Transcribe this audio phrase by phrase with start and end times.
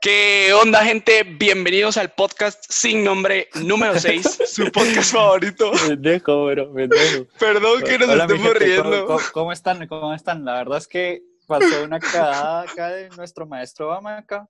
[0.00, 1.24] ¿Qué onda, gente?
[1.24, 5.72] Bienvenidos al podcast sin nombre número 6, su podcast favorito.
[5.88, 7.26] Pendejo, bro, pendejo.
[7.36, 9.20] Perdón que nos Hola, estemos gente, riendo.
[9.32, 9.88] ¿cómo, están?
[9.88, 10.44] ¿Cómo están?
[10.44, 14.48] La verdad es que pasó una cagada acá de nuestro maestro Obama acá.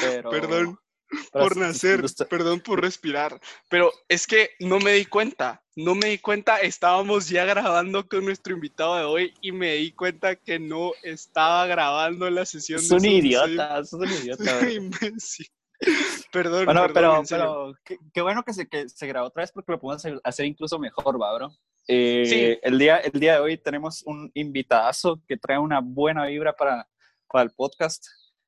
[0.00, 0.76] Pero, Perdón
[1.32, 3.40] por nacer, perdón por respirar.
[3.68, 6.58] Pero es que no me di cuenta, no me di cuenta.
[6.58, 11.66] Estábamos ya grabando con nuestro invitado de hoy y me di cuenta que no estaba
[11.66, 12.80] grabando la sesión.
[12.80, 14.60] Es un idiota, es un idiota.
[16.30, 19.72] Perdón, Bueno, perdón, pero, qué, qué bueno que se, que se grabó otra vez porque
[19.72, 21.52] lo podemos hacer, hacer incluso mejor, ¿va, bro?
[21.88, 22.58] Eh, Sí.
[22.62, 26.88] el, día, el día de hoy tenemos un invitadazo que trae una buena vibra para,
[27.28, 28.06] para el podcast.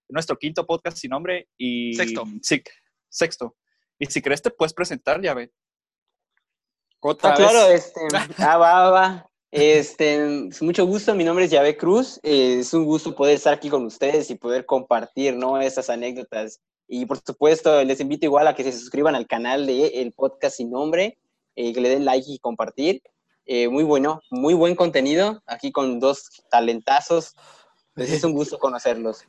[0.09, 1.95] Nuestro quinto podcast sin nombre y...
[1.95, 2.25] Sexto.
[2.43, 2.63] Sí,
[3.09, 3.57] sexto.
[3.99, 5.53] Y si crees te puedes presentar, ya ve.
[7.01, 7.51] Otra Ah, vez.
[7.51, 8.01] claro, este,
[8.39, 9.31] ah, va, va.
[9.51, 13.55] Este, es mucho gusto, mi nombre es Yahvé Cruz, eh, es un gusto poder estar
[13.55, 15.61] aquí con ustedes y poder compartir, ¿no?
[15.61, 16.61] Esas anécdotas.
[16.89, 20.57] Y por supuesto, les invito igual a que se suscriban al canal de El Podcast
[20.57, 21.19] Sin Nombre,
[21.55, 23.01] eh, que le den like y compartir.
[23.47, 27.35] Eh, muy bueno, muy buen contenido, aquí con dos talentazos.
[27.95, 29.21] Pues es un gusto conocerlos.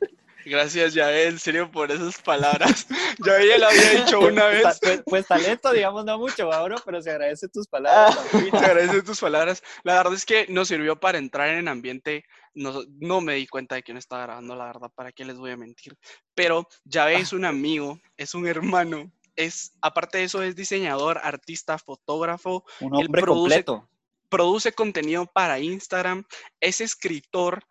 [0.48, 2.86] Gracias, Yael, en serio, por esas palabras.
[3.24, 4.62] Ya ya lo había dicho una vez.
[4.62, 8.14] Pues, pues- pues talento, digamos, no mucho, ¿va, bro, pero se agradece tus palabras.
[8.32, 8.50] papi.
[8.50, 9.62] Te agradezco tus palabras.
[9.84, 12.24] La verdad es que nos sirvió para entrar en ambiente.
[12.54, 15.50] No, no me di cuenta de quién estaba grabando, la verdad, ¿para qué les voy
[15.50, 15.96] a mentir?
[16.34, 21.76] Pero Yahvé es un amigo, es un hermano, es, aparte de eso, es diseñador, artista,
[21.78, 23.88] fotógrafo, Un hombre produce- completo.
[24.28, 26.24] produce contenido para Instagram,
[26.60, 27.62] es escritor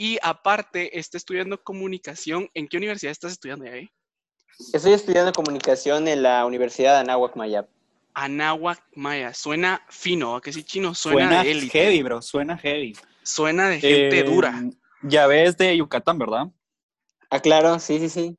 [0.00, 2.48] y aparte está estudiando comunicación.
[2.54, 3.92] ¿En qué universidad estás estudiando, Yahvé?
[4.72, 7.68] Estoy estudiando comunicación en la Universidad de Anáhuac Mayap.
[8.14, 9.34] Anáhuac Maya.
[9.34, 10.94] Suena fino, ¿a que sí, chino?
[10.94, 11.78] Suena, Suena de élite.
[11.78, 12.96] heavy, bro, suena heavy.
[13.22, 14.62] Suena de gente Eh, dura.
[15.02, 16.46] Ya ves de Yucatán, ¿verdad?
[17.28, 18.38] Ah, claro, sí, sí, sí.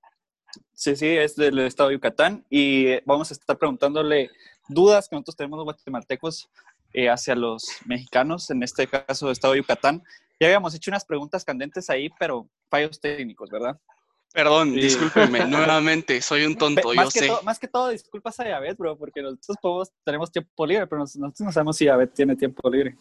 [0.74, 4.32] Sí, sí, es del estado de Yucatán y eh, vamos a estar preguntándole
[4.68, 6.50] dudas que nosotros tenemos los guatemaltecos
[6.94, 10.02] eh, hacia los mexicanos, en este caso del estado de Yucatán.
[10.42, 13.80] Ya habíamos hecho unas preguntas candentes ahí, pero fallos técnicos, ¿verdad?
[14.34, 14.82] Perdón, Sí.
[14.82, 15.40] discúlpenme,
[15.78, 17.28] nuevamente, soy un Pe- tonto, yo más, que sé.
[17.28, 20.98] todo, más que todo, disculpas a Yabet, bro, porque nosotros podemos- tenemos tiempo libre, pero
[21.02, 22.98] nos- nosotros no sabemos si Yabet tiene tiempo libre.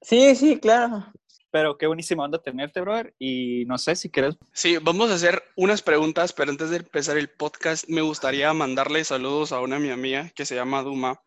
[0.00, 1.06] Sí, sí, claro.
[1.52, 3.14] Pero qué buenísima onda tenerte, brother.
[3.18, 4.36] Y no sé si quieres.
[4.52, 9.04] Sí, vamos a hacer unas preguntas, pero antes de empezar el podcast, me gustaría mandarle
[9.04, 11.20] saludos a una mi amiga que se llama Duma.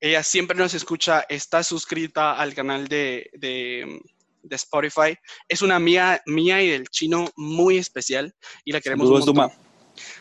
[0.00, 4.02] Ella siempre nos escucha, está suscrita al canal de, de,
[4.42, 5.16] de Spotify.
[5.48, 8.34] Es una amiga mía y del chino muy especial
[8.64, 9.56] y la queremos Saludos, un montón.
[9.56, 9.70] Duma.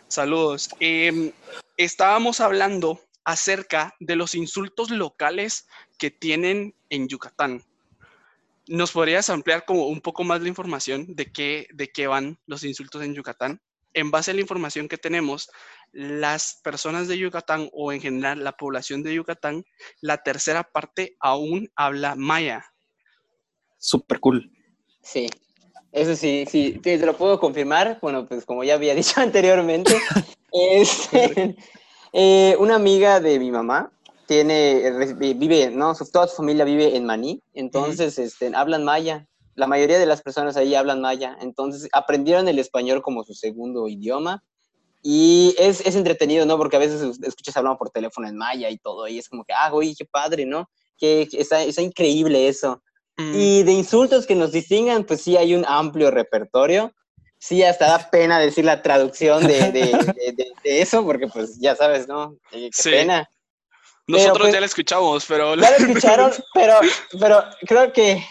[0.07, 0.69] Saludos.
[0.79, 1.31] Em,
[1.77, 7.63] estábamos hablando acerca de los insultos locales que tienen en Yucatán.
[8.67, 12.63] ¿Nos podrías ampliar como un poco más la información de qué, de qué van los
[12.63, 13.61] insultos en Yucatán?
[13.93, 15.49] En base a la información que tenemos,
[15.91, 19.65] las personas de Yucatán o en general la población de Yucatán,
[20.01, 22.65] la tercera parte aún habla maya.
[23.79, 24.51] Súper cool.
[25.01, 25.27] Sí,
[25.91, 27.97] eso sí, sí, te, lo puedo confirmar.
[28.01, 29.95] Bueno, pues como ya había dicho anteriormente,
[30.51, 31.55] este,
[32.13, 33.91] eh, una amiga de mi mamá
[34.27, 39.25] tiene, re- vive, no, su, toda su familia vive en Maní, entonces este, hablan maya.
[39.55, 43.87] La mayoría de las personas ahí hablan maya, entonces aprendieron el español como su segundo
[43.87, 44.43] idioma.
[45.01, 46.57] Y es, es entretenido, ¿no?
[46.57, 49.43] Porque a veces es- escuchas hablando por teléfono en maya y todo, y es como
[49.45, 50.69] que, ah, güey, qué padre, ¿no?
[50.97, 52.81] Que, que está, está increíble eso.
[53.19, 56.93] Mm, Y de insultos que nos distingan, pues sí hay un amplio repertorio.
[57.37, 61.75] Sí, hasta da pena decir la traducción de, de- de- de- eso, porque pues ya
[61.75, 62.35] sabes, ¿no?
[62.51, 62.89] Eh, qué Sí.
[62.91, 63.29] pena.
[64.07, 65.55] Nosotros pues- ya la escuchamos, pero...
[65.55, 66.73] Ya lo escucharon, pero,
[67.19, 68.23] pero creo que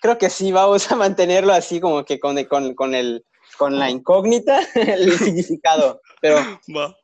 [0.00, 3.24] creo que sí vamos a mantenerlo así como que con, con, con, el,
[3.58, 6.00] con la incógnita, el significado.
[6.22, 6.36] Pero
[6.74, 6.96] Va.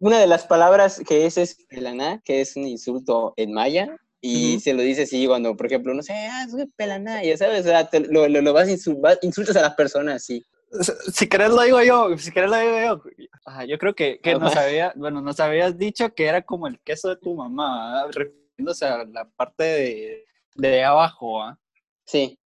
[0.00, 4.60] una de las palabras que es es pelaná, que es un insulto en maya, y
[4.60, 7.64] se lo dice así cuando, por ejemplo, no sé, ah, es pelaná, ya sabes, o
[7.64, 10.42] sea, te- lo, lo, lo vas, insul- vas- insultas a la persona así.
[11.12, 13.26] Si querés lo digo yo, si querés lo digo yo.
[13.44, 14.64] Ajá, yo creo que, que nos Ajá.
[14.64, 18.10] había, bueno, nos habías dicho que era como el queso de tu mamá, ¿verdad?
[18.14, 20.24] refiriéndose a la parte de,
[20.54, 21.58] de abajo, ¿ah?
[22.06, 22.38] Sí,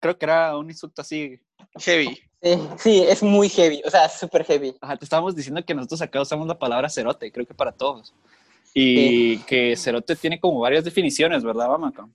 [0.00, 1.38] Creo que era un insulto así.
[1.80, 2.16] Heavy.
[2.40, 4.74] sí, sí, es muy heavy, o sea, súper heavy.
[4.80, 8.14] Ajá, te estábamos diciendo que nosotros acá usamos la palabra cerote, creo que para todos.
[8.74, 12.08] Y que cerote tiene como varias definiciones, ¿verdad, Mamaca?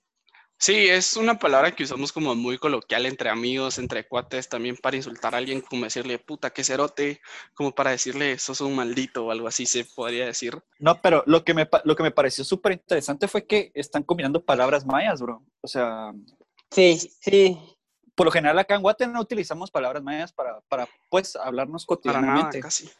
[0.56, 4.96] Sí, es una palabra que usamos como muy coloquial entre amigos, entre cuates, también para
[4.96, 7.20] insultar a alguien, como decirle puta, qué cerote,
[7.54, 10.56] como para decirle sos un maldito o algo así se podría decir.
[10.78, 14.04] No, pero lo que me, pa- lo que me pareció súper interesante fue que están
[14.04, 15.42] combinando palabras mayas, bro.
[15.60, 16.12] O sea,
[16.70, 17.58] Sí, sí,
[18.14, 21.96] por lo general acá en Guate no utilizamos palabras mayas para, para pues, hablarnos Para
[21.96, 22.60] nada, cotidianamente.
[22.60, 22.90] casi.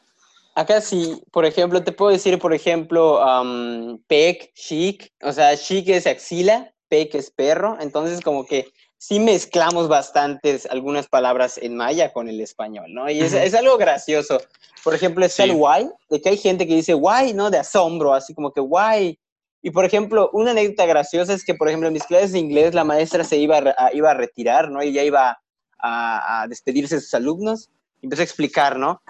[0.54, 5.88] Acá sí, por ejemplo, te puedo decir, por ejemplo, um, pec, chic, o sea, chic
[5.88, 12.12] es axila, pec es perro, entonces como que sí mezclamos bastantes algunas palabras en maya
[12.12, 13.10] con el español, ¿no?
[13.10, 14.38] Y es, algo gracioso.
[14.84, 15.50] Por ejemplo, está Sí.
[15.50, 17.50] el guay, de que hay gente que dice guay, ¿no?
[17.50, 19.18] De asombro, así como que guay.
[19.60, 22.74] Y por ejemplo, una anécdota graciosa es que, por ejemplo, en mis clases de inglés
[22.74, 24.82] la maestra se iba a- iba a retirar, ¿no?
[24.82, 25.38] Y ya iba
[25.78, 27.70] a, a despedirse de sus alumnos.
[28.00, 29.02] Y empezó a explicar, ¿no?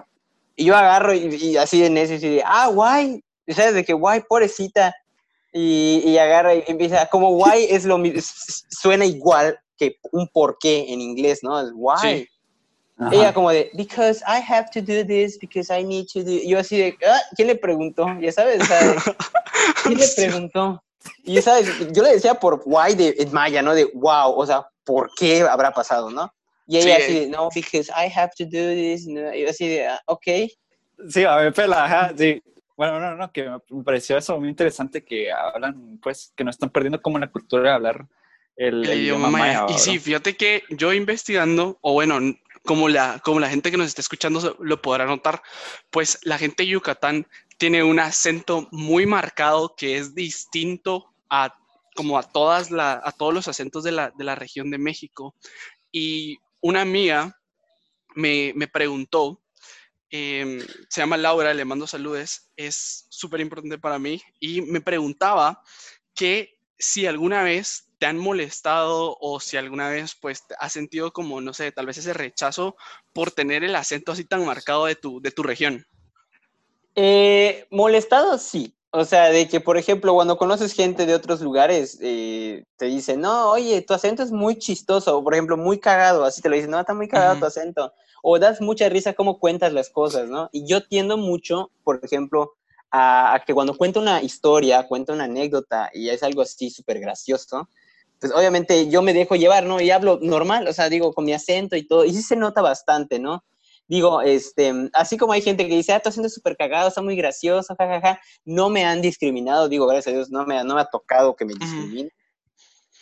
[0.56, 3.22] Y yo agarro y, y así de necio, así de, ah, guay.
[3.46, 4.94] Y sabes de que guay, pobrecita.
[5.52, 8.20] Y, y agarra y empieza, como guay es lo mismo,
[8.70, 11.60] suena igual que un porqué en inglés, ¿no?
[11.60, 12.24] Es guay.
[12.24, 12.28] Sí.
[13.12, 16.30] Ella como de, because I have to do this, because I need to do...
[16.30, 18.06] Y yo así de, "Ah, ¿quién le preguntó?
[18.20, 18.96] Ya sabes, o sea, de,
[19.82, 20.82] ¿quién le preguntó?
[21.24, 23.74] Y sabes, yo le decía por why de en maya, ¿no?
[23.74, 26.32] De wow, o sea, ¿por qué habrá pasado, no?
[26.66, 27.02] Y ella Sí.
[27.02, 29.06] así de, no, because I have to do this.
[29.06, 29.34] ¿no?
[29.34, 30.26] Y yo así de, "Ah, ok.
[31.08, 32.42] Sí, a ver, pela, ajá, sí.
[32.76, 36.70] Bueno, no, no, que me pareció eso muy interesante que hablan, pues, que no están
[36.70, 38.06] perdiendo como la cultura de hablar
[38.56, 39.52] el, El idioma maya.
[39.52, 39.78] Y ¿verdad?
[39.78, 42.18] sí, fíjate que yo investigando, o bueno,
[42.64, 45.42] como la, como la gente que nos está escuchando lo podrá notar,
[45.90, 47.26] pues la gente de Yucatán
[47.58, 51.54] tiene un acento muy marcado que es distinto a
[51.94, 55.34] como a todas la, a todos los acentos de la, de la región de México.
[55.92, 57.38] Y una amiga
[58.14, 59.42] me, me preguntó,
[60.08, 65.62] em, se llama Laura, le mando saludes, es súper importante para mí, y me preguntaba
[66.14, 71.42] que si alguna vez te han molestado o si alguna vez pues has sentido como,
[71.42, 72.76] no sé, tal vez ese rechazo
[73.12, 75.86] por tener el acento así tan marcado de tu, de tu región.
[76.94, 78.74] Eh, molestado, sí.
[78.96, 83.20] O sea, de que, por ejemplo, cuando conoces gente de otros lugares, eh, te dicen,
[83.20, 86.54] no, oye, tu acento es muy chistoso, o por ejemplo, muy cagado, así te lo
[86.54, 87.92] dicen, no, está muy cagado tu acento,
[88.22, 90.48] o das mucha risa cómo cuentas las cosas, ¿no?
[90.52, 92.52] Y yo tiendo mucho, por ejemplo,
[92.92, 97.00] a, a que cuando cuento una historia, cuento una anécdota y es algo así súper
[97.00, 97.68] gracioso,
[98.20, 99.80] pues obviamente yo me dejo llevar, ¿no?
[99.80, 102.62] Y hablo normal, o sea, digo, con mi acento y todo, y sí se nota
[102.62, 103.42] bastante, ¿no?
[103.86, 107.02] Digo, este, así como hay gente que dice, ah, tu acento es súper cagado, está
[107.02, 110.80] muy gracioso, jajaja, no me han discriminado, digo, gracias a Dios, no me, no me
[110.80, 112.10] ha tocado que me discriminen,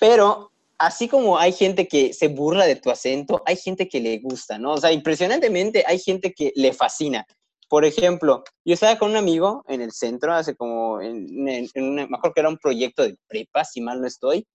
[0.00, 4.18] pero así como hay gente que se burla de tu acento, hay gente que le
[4.18, 4.72] gusta, ¿no?
[4.72, 7.24] O sea, impresionantemente hay gente que le fascina.
[7.68, 11.84] Por ejemplo, yo estaba con un amigo en el centro, hace como, en, en, en
[11.84, 14.46] una, me acuerdo que era un proyecto de prepa, si mal no estoy,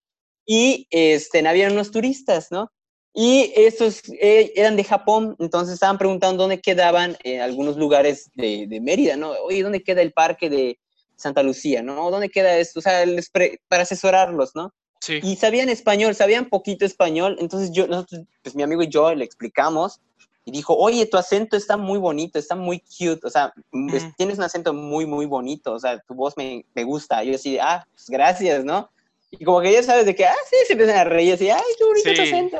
[0.46, 2.72] y este, había unos turistas, ¿no?
[3.20, 8.68] Y estos eh, eran de Japón, entonces estaban preguntando dónde quedaban eh, algunos lugares de,
[8.68, 9.32] de, Mérida, ¿no?
[9.32, 10.78] Oye, ¿dónde queda el parque de
[11.16, 12.12] Santa Lucía, ¿no?
[12.12, 12.78] ¿Dónde queda esto?
[12.78, 14.72] O sea, les pre para asesorarlos, ¿no?
[15.02, 15.20] Sí.
[15.24, 19.26] Y sabían español, sabían poquito español, entonces yo, nosotros, pues mi amigo y yo le
[19.26, 20.00] explicamos
[20.46, 23.90] y dijo, oye, tu acento está muy bonito, está muy cute, o sea, mm.
[23.90, 27.24] pues, tienes un acento muy, muy bonito, o sea, tu voz me, me gusta.
[27.24, 28.92] Yo así, ah, pues gracias, ¿no?
[29.32, 31.62] Y como que ya sabes de que, ah, sí, se empiezan a reír, así, ay,
[31.78, 32.16] qué bonito sí.
[32.16, 32.60] tu acento.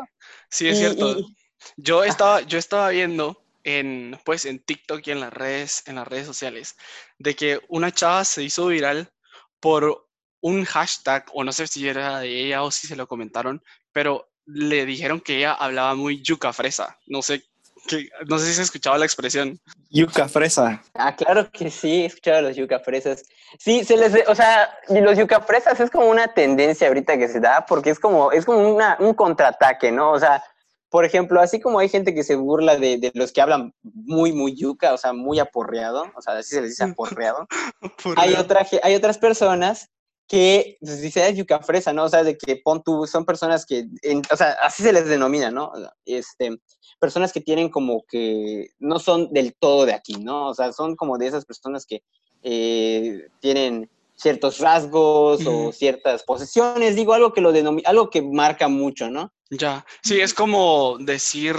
[0.50, 1.20] Sí, es Y- cierto.
[1.20, 1.36] y-
[1.76, 6.08] Yo estaba, yo estaba viendo en, pues, en TikTok y en las redes, en las
[6.08, 6.76] redes sociales,
[7.18, 9.12] de que una chava se hizo viral
[9.60, 10.08] por
[10.40, 13.62] un hashtag, o no sé si era de ella o si se lo comentaron,
[13.92, 16.98] pero le dijeron que ella hablaba muy yuca fresa.
[17.08, 17.44] No sé,
[18.28, 19.60] no sé si se escuchaba la expresión.
[19.90, 20.82] Yuca fresa.
[20.94, 23.24] Ah, claro que sí, he escuchado a los yuca fresas.
[23.60, 27.28] Sí, se les, o sea, y los yuca fresas es como una tendencia ahorita que
[27.28, 30.12] se da, porque es como, es como una, un contraataque, ¿no?
[30.12, 30.44] O sea,
[30.90, 34.32] por ejemplo, así como hay gente que se burla de, de los que hablan muy,
[34.32, 37.48] muy yuca, o sea, muy aporreado, o sea, así se les dice aporreado,
[38.04, 39.90] Por hay, otra, hay otras personas
[40.28, 42.04] que pues, dicen es yuca fresa, ¿no?
[42.06, 45.08] O sea, de que pon tú, son personas que, en- o sea, así se les
[45.08, 45.72] denomina, ¿no?
[46.06, 46.60] Este,
[47.00, 50.50] personas que tienen como que no son del todo de aquí, ¿no?
[50.50, 52.04] O sea, son como de esas personas que
[52.44, 58.68] eh, tienen ciertos rasgos o ciertas posesiones, digo, algo que lo denomina, algo que marca
[58.68, 59.32] mucho, ¿no?
[59.50, 61.56] Ya, sí, es como decir,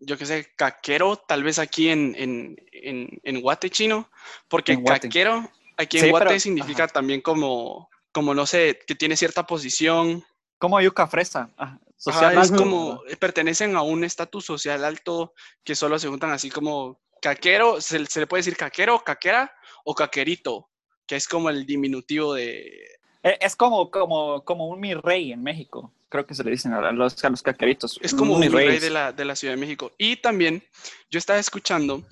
[0.00, 4.10] yo qué sé, caquero, tal vez aquí en, en, en, en Guate chino,
[4.48, 5.08] porque En Guate.
[5.08, 6.92] caquero aquí en Sí, Guate pero- significa ajá.
[6.92, 10.24] también como, como, no sé, que tiene cierta posición,
[10.58, 11.50] Como yuca fresa.
[11.56, 12.38] Ajá, social.
[12.40, 17.00] es como, eh, pertenecen a un estatus social alto que solo se juntan así como
[17.20, 19.52] caquero, se, se le puede decir caquero, caquera
[19.84, 20.68] o caquerito,
[21.06, 22.88] que es como el diminutivo de,
[23.24, 25.92] Eh, Es como, como, como un mi rey en México.
[26.08, 27.98] Creo que se le dicen a los, a los caqueritos.
[28.02, 29.92] Es como un mi rey de la, de la Ciudad de México.
[29.96, 30.62] Y también
[31.10, 32.02] yo estaba escuchando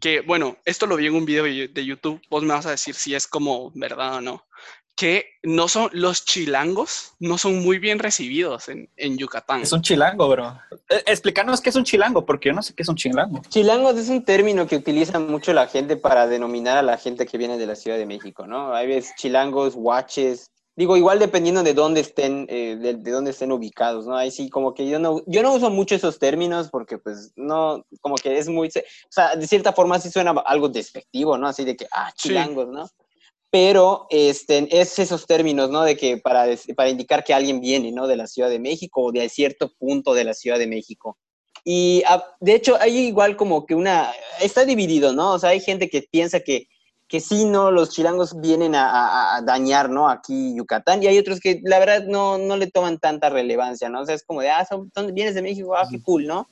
[0.00, 2.94] que, bueno, esto lo vi en un video de YouTube, vos me vas a decir
[2.94, 4.44] si es como verdad o no,
[4.98, 9.62] que no son los chilangos, no son muy bien recibidos en, en Yucatán.
[9.62, 10.58] Es un chilango, bro.
[10.88, 13.40] Eh, explícanos qué es un chilango, porque yo no sé qué es un chilango.
[13.48, 17.38] Chilangos es un término que utiliza mucho la gente para denominar a la gente que
[17.38, 18.74] viene de la Ciudad de México, ¿no?
[18.74, 23.50] Hay veces chilangos, guaches, digo, igual dependiendo de dónde estén, eh, de, de, dónde estén
[23.50, 24.16] ubicados, ¿no?
[24.16, 27.84] Ahí sí, como que yo no, yo no uso mucho esos términos porque, pues, no,
[28.00, 31.48] como que es muy, o sea, de cierta forma sí suena algo despectivo, ¿no?
[31.48, 32.72] Así de que, ah, chilangos, sí.
[32.72, 32.86] ¿no?
[33.50, 35.82] pero este, es esos términos, ¿no?
[35.82, 38.06] De que para, para indicar que alguien viene, ¿no?
[38.06, 41.18] De la Ciudad de México o de cierto punto de la Ciudad de México.
[41.64, 45.32] Y ah, de hecho hay igual como que una, está dividido, ¿no?
[45.32, 46.68] O sea, hay gente que piensa que,
[47.08, 47.70] que sí, ¿no?
[47.70, 50.08] Los chilangos vienen a, a, a dañar, ¿no?
[50.08, 54.02] Aquí Yucatán y hay otros que la verdad no, no le toman tanta relevancia, ¿no?
[54.02, 56.48] O sea, es como de, ah, son, son vienes de México, ah, qué cool, ¿no?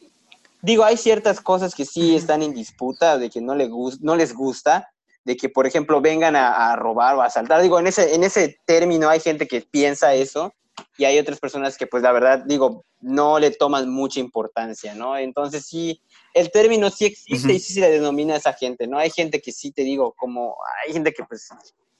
[0.62, 4.16] Digo, hay ciertas cosas que sí están en disputa, de que no, le gust no
[4.16, 4.88] les gusta,
[5.24, 7.60] de que, por ejemplo, vengan a, a, robar o a asaltar.
[7.60, 10.54] Digo, en ese, en ese término hay gente que piensa eso
[10.98, 15.16] y hay otras personas que, pues, la verdad, digo, no le toman mucha importancia, ¿no?
[15.16, 16.00] Entonces, sí,
[16.34, 17.54] el término sí existe uh -huh.
[17.54, 18.98] y sí se le denomina a esa gente, ¿no?
[18.98, 21.48] Hay gente que sí, te digo, como, hay gente que, pues,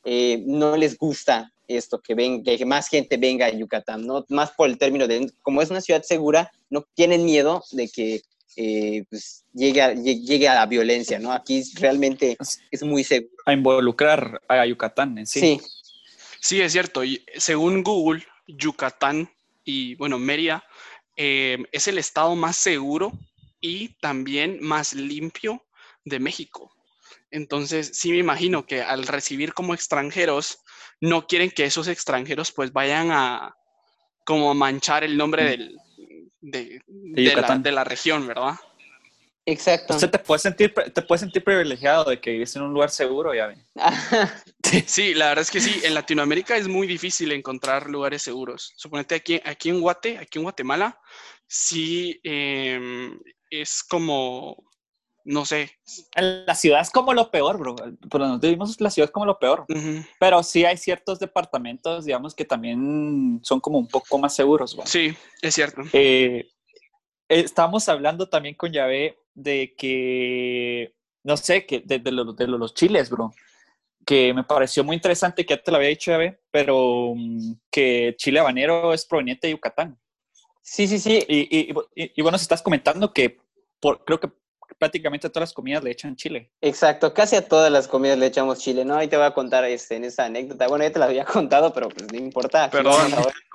[0.05, 4.25] eh, no les gusta esto, que, ven, que más gente venga a Yucatán, ¿no?
[4.29, 8.23] Más por el término de, como es una ciudad segura, no tienen miedo de que
[8.59, 11.33] eh, pues llegue a, llegue a, la violencia, ¿no?
[11.33, 12.39] Aquí realmente
[12.71, 13.35] es muy seguro.
[13.45, 15.41] A involucrar a Yucatán en sí.
[15.41, 15.61] Sí,
[16.41, 17.05] sí es cierto.
[17.05, 19.31] Y según Google, Yucatán
[19.65, 20.65] y, bueno, Mérida
[21.17, 23.13] eh, es el estado más seguro
[23.61, 25.65] y también más limpio
[26.05, 26.73] de México.
[27.31, 30.61] Entonces, sí me imagino que al recibir como extranjeros,
[31.01, 33.55] no quieren que esos extranjeros pues vayan a
[34.25, 35.47] como a manchar el nombre mm.
[35.47, 35.77] del,
[36.41, 38.55] de, de, de, la, de, la, región, ¿verdad?
[39.49, 39.95] Exacto.
[39.95, 43.33] Usted te puede sentir, te puede sentir privilegiado de que vives en un lugar seguro,
[43.33, 43.65] ya ven.
[44.87, 45.81] sí, la verdad es que sí.
[45.85, 48.73] En Latinoamérica es muy difícil encontrar lugares seguros.
[48.77, 51.01] Suponete aquí, aquí en Guate, aquí en Guatemala,
[51.47, 53.09] sí eh,
[53.49, 54.65] es como,
[55.25, 55.71] no sé.
[56.17, 57.77] La ciudad es como lo peor, bro.
[58.11, 59.65] Por donde vivimos, la ciudad es como lo peor.
[59.69, 60.09] Uh -huh.
[60.19, 64.87] Pero sí hay ciertos departamentos, digamos, que también son como un poco más seguros, bro.
[64.87, 65.83] Sí, es cierto.
[65.93, 66.49] Eh,
[67.29, 72.75] estábamos hablando también con Yahvé de que, no sé, que de, de, lo, de, los
[72.75, 73.33] chiles, bro.
[74.05, 78.15] Que me pareció muy interesante, que ya te lo había dicho, Yahvé, pero um, que
[78.17, 79.99] chile habanero es proveniente de Yucatán.
[80.63, 81.25] Sí, sí, sí.
[81.29, 83.39] Y, y, y, y bueno, si estás comentando que
[83.81, 84.31] por, creo que
[84.79, 86.51] prácticamente a todas las comidas le echan chile.
[86.61, 88.97] Exacto, casi a todas las comidas le echamos chile, ¿no?
[88.97, 90.69] Ahí te voy a contar este, en esa anécdota.
[90.69, 92.71] Bueno, ya te la había contado, pero pues no importa.
[92.71, 93.11] Perdón.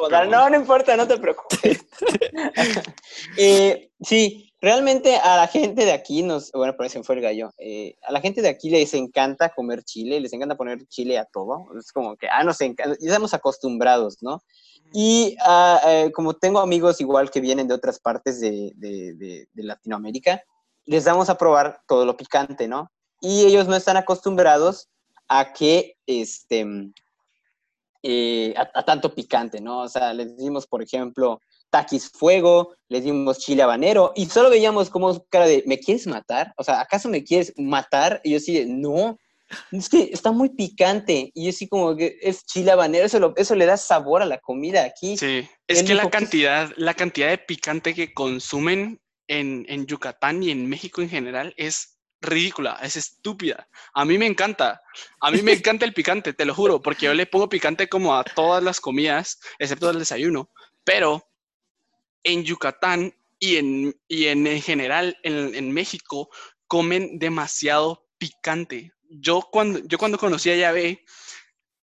[0.09, 1.85] No, no, no importa, no te preocupes.
[3.37, 7.51] eh, sí, realmente a la gente de aquí nos, bueno, por eso fue el gallo,
[7.57, 11.25] eh, a la gente de aquí les encanta comer chile, les encanta poner chile a
[11.25, 11.67] todo.
[11.77, 14.43] Es como que, ah, nos encanta, ya estamos acostumbrados, ¿no?
[14.93, 19.47] Y uh, eh, como tengo amigos igual que vienen de otras partes de, de, de,
[19.51, 20.43] de Latinoamérica,
[20.85, 22.91] les damos a probar todo lo picante, ¿no?
[23.19, 24.89] Y ellos no están acostumbrados
[25.27, 26.65] a que, este,
[28.03, 29.81] eh, a, a, tanto picante, ¿no?
[29.81, 31.39] O sea, les dimos, por ejemplo,
[31.71, 36.53] taquis fuego, les dimos chile habanero, y solo veíamos como cara de, ¿me quieres matar?
[36.57, 38.21] O sea, ¿acaso me quieres matar?
[38.23, 39.17] Y yo sí, no,
[39.71, 43.33] es que está muy picante, y yo sí como que es chile habanero, eso, lo,
[43.37, 45.17] eso le da sabor a la comida aquí.
[45.17, 46.81] Sí, es que la cantidad, que...
[46.81, 52.77] la cantidad de picante que consumen en, Yucatán y en México en general es ridícula,
[52.83, 53.67] es estúpida.
[53.93, 54.81] A mí me encanta,
[55.19, 58.15] a mí me encanta el picante, te lo juro, porque yo le pongo picante como
[58.15, 60.51] a todas las comidas, excepto el desayuno,
[60.83, 61.27] pero
[62.23, 66.29] en Yucatán y en, y en, en general en, en, México
[66.67, 68.93] comen demasiado picante.
[69.09, 71.03] Yo cuando, yo cuando conocí a Yahvé,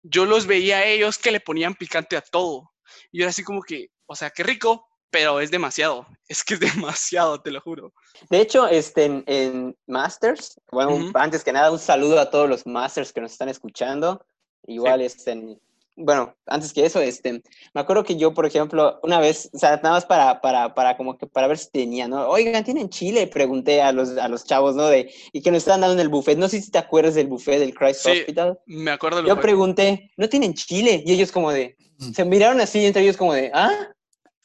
[0.03, 2.71] yo los veía a ellos que le ponían picante a todo.
[3.11, 6.59] Y era así como que, o sea, qué rico, pero es demasiado, es que es
[6.59, 7.93] demasiado, te lo juro.
[8.29, 11.11] De hecho, este, en, en Masters, bueno, uh -huh.
[11.15, 14.25] antes que nada, un saludo a todos los Masters que nos están escuchando.
[14.67, 15.05] Igual, sí.
[15.05, 15.59] este,
[16.01, 19.75] bueno, antes que eso, este, me acuerdo que yo, por ejemplo, una vez, o sea,
[19.77, 22.27] nada más para, para, para como que para ver si tenía, ¿no?
[22.29, 23.27] Oigan, ¿tienen chile?
[23.27, 24.87] Pregunté a los, a los chavos, ¿no?
[24.87, 26.37] De, y que nos estaban dando en el buffet.
[26.37, 28.57] No sé si te acuerdas del buffet del Christ sí, Hospital.
[28.65, 29.25] me acuerdo.
[29.25, 31.03] Yo pregunté, ¿no tienen chile?
[31.05, 32.13] Y ellos como de, mm.
[32.13, 33.89] se miraron así entre ellos como de, ¿ah?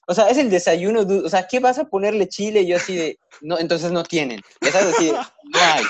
[0.06, 2.62] O sea, es el desayuno, o sea, ¿qué vas a ponerle chile?
[2.62, 4.40] Y yo así de, no, entonces no tienen.
[4.60, 5.22] Ya sabes, así de, no
[5.54, 5.84] hay.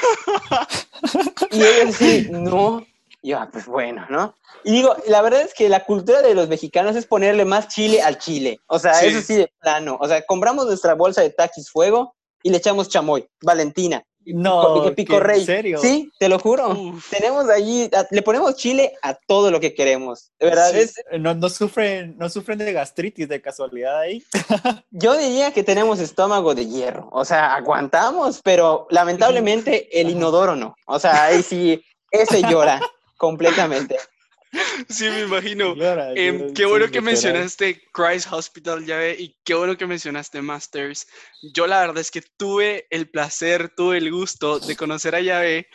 [1.51, 2.87] Y ellos así, no.
[3.23, 4.35] Y yo, ah, pues bueno, ¿no?
[4.65, 8.03] Y digo, la verdad es que la cultura de los mexicanos es ponerle más chile
[8.03, 8.61] al chile.
[8.67, 9.07] O sea, sí.
[9.07, 9.97] eso sí de plano.
[10.01, 14.05] O sea, compramos nuestra bolsa de taquis fuego y le echamos chamoy, Valentina.
[14.27, 15.41] No, Pico Rey.
[15.41, 15.79] ¿en serio?
[15.79, 16.71] Sí, te lo juro.
[16.71, 17.11] Uf.
[17.11, 20.31] Tenemos allí, le ponemos chile a todo lo que queremos.
[20.39, 20.79] De verdad, Sí.
[20.79, 24.23] es, No, no sufren, no sufren de gastritis de casualidad ahí.
[24.91, 27.09] yo diría que tenemos estómago de hierro.
[27.13, 30.75] O sea, aguantamos, pero lamentablemente el inodoro no.
[30.87, 32.81] O sea, ahí sí, ese llora
[33.17, 33.99] completamente.
[34.89, 35.75] Sí, me imagino.
[35.75, 37.05] Llora, Em, qué sí, bueno que literal.
[37.05, 41.07] mencionaste Christ Hospital, ya ve, y qué bueno que mencionaste Masters.
[41.55, 45.67] Yo la verdad es que tuve el placer, tuve el gusto de conocer a Yahvé.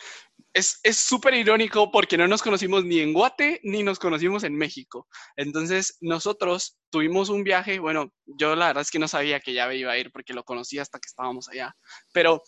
[0.52, 4.56] Es es súper irónico porque no nos conocimos ni en Guate ni nos conocimos en
[4.56, 5.06] México.
[5.36, 9.76] Entonces, nosotros tuvimos un viaje, bueno, yo la verdad es que no sabía que Yahvé
[9.76, 11.74] iba a ir porque lo conocí hasta que estábamos allá.
[12.12, 12.42] Pero,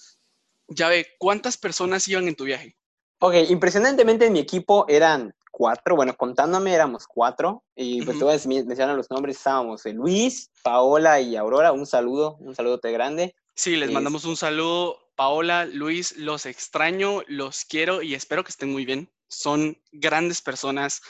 [0.69, 2.75] Yahvé, ¿cuántas personas iban en tu viaje?
[3.21, 8.25] Ok, impresionantemente en mi equipo eran cuatro, bueno, contándome éramos cuatro, y pues te Ujú.
[8.25, 12.91] voy a decir- mencionar los nombres, estábamos Luis, Paola y Aurora, un saludo, un saludote
[12.91, 13.37] grande.
[13.55, 14.99] Sí, les Es- mandamos un saludo.
[15.15, 19.13] Paola, Luis, los extraño, los quiero y espero que estén muy bien.
[19.29, 21.03] Son grandes personas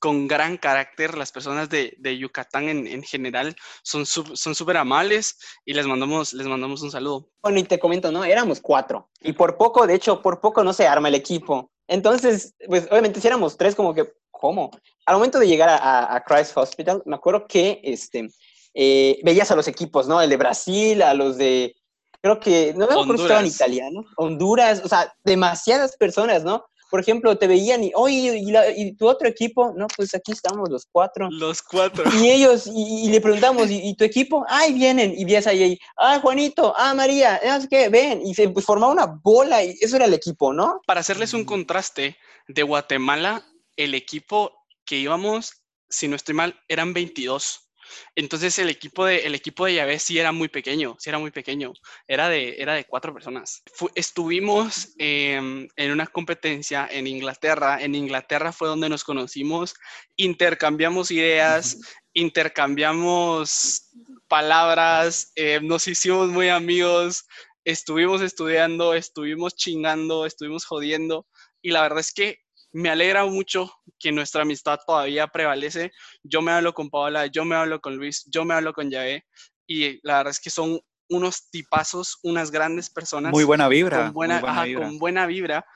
[0.00, 1.16] con gran carácter.
[1.18, 5.86] Las personas de, de Yucatán en, en general son sup- son súper amables y les
[5.86, 7.28] mandamos, les mandamos un saludo.
[7.42, 8.24] Bueno, y te comento, ¿no?
[8.24, 11.70] Éramos cuatro, y por poco, de hecho, por poco no se arma el equipo.
[11.90, 14.70] Entonces, pues obviamente si éramos tres, como que, ¿cómo?
[15.06, 18.28] Al momento de llegar a, a- a Christ Hospital, me acuerdo que, este,
[18.74, 20.22] eh, veías a los equipos, ¿no?
[20.22, 21.74] El de Brasil, a los de,
[22.22, 26.64] creo que, no me acuerdo si estaban italianos, Honduras, o sea, demasiadas personas, ¿no?
[26.90, 29.72] Por ejemplo, te veían y, oye, ¿y, la- y tu otro equipo?
[29.76, 31.28] No, pues aquí estamos los cuatro.
[31.30, 32.04] Los cuatro.
[32.20, 34.44] Y ellos, y, y le preguntamos, ¿y, tu equipo?
[34.48, 35.14] ¡Ay, vienen!
[35.16, 36.74] Y vías ahí, ¡ah, Juanito!
[36.76, 37.40] ¡ah, María!
[37.44, 38.20] No sé qué, ven.
[38.26, 40.80] Y se pues, formaba una bola y eso era el equipo, ¿no?
[40.86, 42.16] Para hacerles un contraste,
[42.48, 44.52] de Guatemala, el equipo
[44.84, 47.69] que íbamos, si no estoy mal, eran 22.
[48.14, 51.30] Entonces el equipo de, el equipo de Yahvé sí era muy pequeño, sí era muy
[51.30, 51.72] pequeño.
[52.08, 53.62] Era de, era de cuatro personas.
[53.72, 57.82] Fu- estuvimos em, en una competencia en Inglaterra.
[57.82, 59.74] En Inglaterra fue donde nos conocimos,
[60.16, 61.78] intercambiamos ideas,
[62.12, 63.90] intercambiamos
[64.28, 67.26] palabras, eh, nos hicimos muy amigos,
[67.64, 71.26] estuvimos estudiando, estuvimos chingando, estuvimos jodiendo
[71.62, 72.38] y la verdad es que
[72.72, 75.90] me alegra mucho que nuestra amistad todavía prevalece.
[76.22, 79.24] Yo me hablo con Paola, yo me hablo con Luis, yo me hablo con Yaé
[79.66, 84.04] y la verdad es que son unos tipazos, unas grandes personas Muy buena vibra.
[84.04, 84.86] con buena, buena ajá, vibra.
[84.86, 85.66] con buena vibra.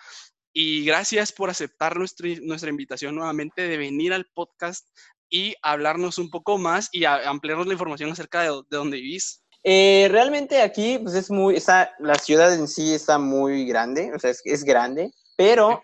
[0.52, 4.86] Y gracias por aceptar nuestra, nuestra invitación nuevamente de venir al podcast
[5.28, 9.42] y hablarnos un poco más y a- ampliarnos la información acerca de, de dónde vivís.
[9.64, 14.18] Eh, realmente aquí, pues es muy, está, la ciudad en sí está muy grande, o
[14.20, 15.82] sea, es, es grande, pero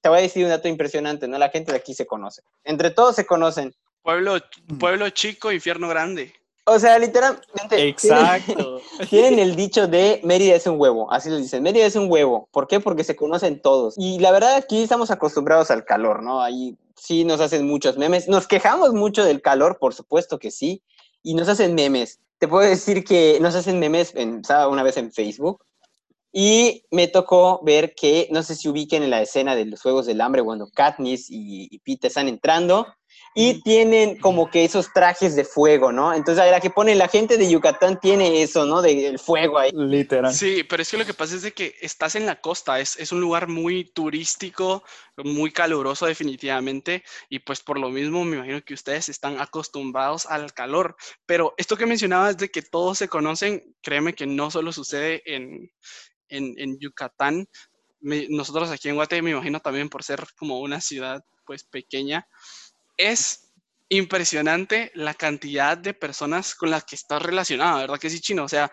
[0.00, 1.38] te voy a decir un dato impresionante, ¿no?
[1.38, 2.42] La gente de aquí se conoce.
[2.64, 3.74] Entre todos se conocen.
[4.02, 4.36] Pueblo,
[4.68, 4.78] Mm.
[4.78, 6.32] pueblo chico, infierno grande.
[6.68, 7.88] O sea, literalmente.
[7.88, 8.80] Exacto.
[9.10, 12.48] Tienen el dicho de Mérida es un huevo, así les dicen, Mérida es un huevo.
[12.50, 12.80] ¿Por qué?
[12.80, 13.94] Porque se conocen todos.
[13.96, 16.42] Y la verdad aquí estamos acostumbrados al calor, ¿no?
[16.42, 18.26] Ahí sí nos hacen muchos memes.
[18.28, 20.82] Nos quejamos mucho del calor, por supuesto que sí,
[21.22, 22.18] y nos hacen memes.
[22.38, 25.64] Te puedo decir que nos hacen memes en, estaba una vez en Facebook
[26.38, 30.04] y me tocó ver que, no sé si ubiquen en la escena de los Juegos
[30.04, 32.86] del Hambre cuando Katniss y, y Pete están entrando
[33.34, 36.12] y tienen como que esos trajes de fuego, ¿no?
[36.12, 38.82] Entonces, a la que pone la gente de Yucatán tiene eso, ¿no?
[38.82, 39.70] Del fuego ahí.
[39.72, 40.34] Literal.
[40.34, 42.98] Sí, pero es que lo que pasa es de que estás en la costa, es,
[42.98, 44.84] es un lugar muy turístico,
[45.16, 50.52] muy caluroso definitivamente, y pues por lo mismo me imagino que ustedes están acostumbrados al
[50.52, 50.96] calor.
[51.24, 55.70] Pero esto que mencionabas de que todos se conocen, créeme que no solo sucede en,
[56.28, 57.46] en, en Yucatán.
[58.00, 62.26] Me- nosotros aquí en Guate, me imagino también por ser como una ciudad pues pequeña,
[62.96, 63.52] es
[63.88, 68.44] impresionante la cantidad de personas con las que estás relacionada, ¿verdad que sí, Chino?
[68.44, 68.70] O sea,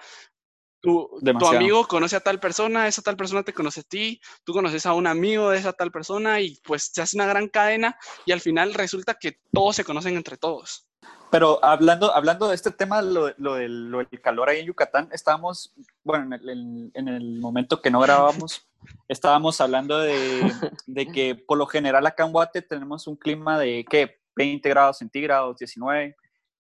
[0.82, 1.08] tu,
[1.40, 4.86] tu amigo conoce a tal persona, esa tal persona te conoce a ti, tú conoces
[4.86, 8.32] a un amigo de esa tal persona y pues se hace una gran cadena y
[8.32, 10.88] al final resulta que todos se conocen entre todos.
[11.34, 15.10] Pero hablando, hablando de este tema, lo, lo del, lo del calor ahí en Yucatán,
[15.12, 18.68] estábamos, bueno, en el, en- el momento que no grabamos,
[19.08, 20.44] estábamos hablando de,
[20.86, 24.20] de que por lo general acá en Guate tenemos un clima de, ¿qué?
[24.36, 26.16] 20 grados centígrados, 19,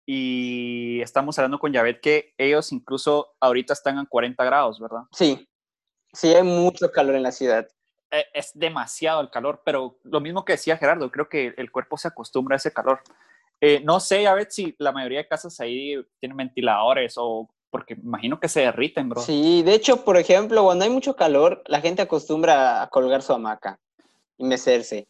[0.08, 5.04] y estamos hablando con Yavet que ellos incluso ahorita están a 40 grados, ¿verdad?
[5.12, 5.48] Sí,
[6.12, 7.68] sí, hay mucho calor en la ciudad.
[8.10, 11.96] Eh, Es demasiado el calor, pero lo mismo que decía Gerardo, creo que el cuerpo
[11.98, 13.02] se acostumbra a ese calor.
[13.66, 17.94] Eh, no sé, a ver si la mayoría de casas ahí tienen ventiladores o porque
[17.94, 19.22] imagino que se derriten, bro.
[19.22, 23.32] Sí, de hecho, por ejemplo, cuando hay mucho calor, la gente acostumbra a colgar su
[23.32, 23.80] hamaca
[24.38, 25.08] y mecerse.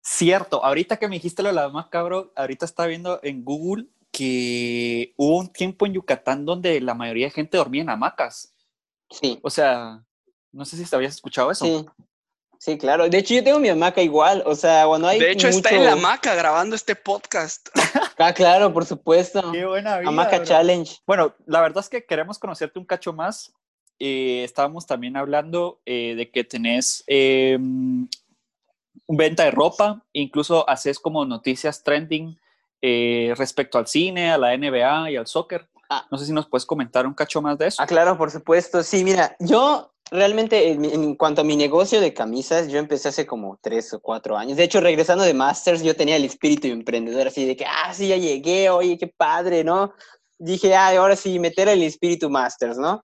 [0.00, 3.88] Cierto, ahorita que me dijiste lo de la hamaca, bro, ahorita estaba viendo en Google
[4.10, 8.54] que hubo un tiempo en Yucatán donde la mayoría de gente dormía en hamacas.
[9.10, 10.02] Sí, O sea,
[10.50, 11.66] No sé si te habías escuchado eso.
[11.66, 11.86] Sí.
[12.58, 13.08] Sí, claro.
[13.08, 14.42] De hecho, yo tengo mi hamaca igual.
[14.46, 15.18] O sea, cuando hay.
[15.18, 17.68] De hecho, está en la hamaca grabando este podcast.
[18.18, 19.52] Ah, claro, por supuesto.
[19.52, 20.08] Qué buena vida.
[20.08, 20.46] Hamaca bro.
[20.46, 20.90] Challenge.
[21.06, 23.52] Bueno, la verdad es que queremos conocerte un cacho más.
[23.98, 27.58] Eh, estábamos también hablando eh, de que tenés eh,
[29.08, 32.38] venta de ropa, incluso haces como noticias trending
[32.82, 35.68] eh, respecto al cine, a la NBA y al soccer.
[35.88, 36.06] Ah.
[36.10, 37.82] No sé si nos puedes comentar un cacho más de eso.
[37.82, 38.82] Ah, claro, por supuesto.
[38.82, 43.26] Sí, mira, yo realmente en, en cuanto a mi negocio de camisas, yo empecé hace
[43.26, 44.56] como tres o cuatro años.
[44.56, 48.08] De hecho, regresando de Masters, yo tenía el espíritu emprendedor, así de que, ah, sí,
[48.08, 49.92] ya llegué, oye, qué padre, ¿no?
[50.38, 53.02] Dije, ah, ahora sí, meter el espíritu Masters, ¿no?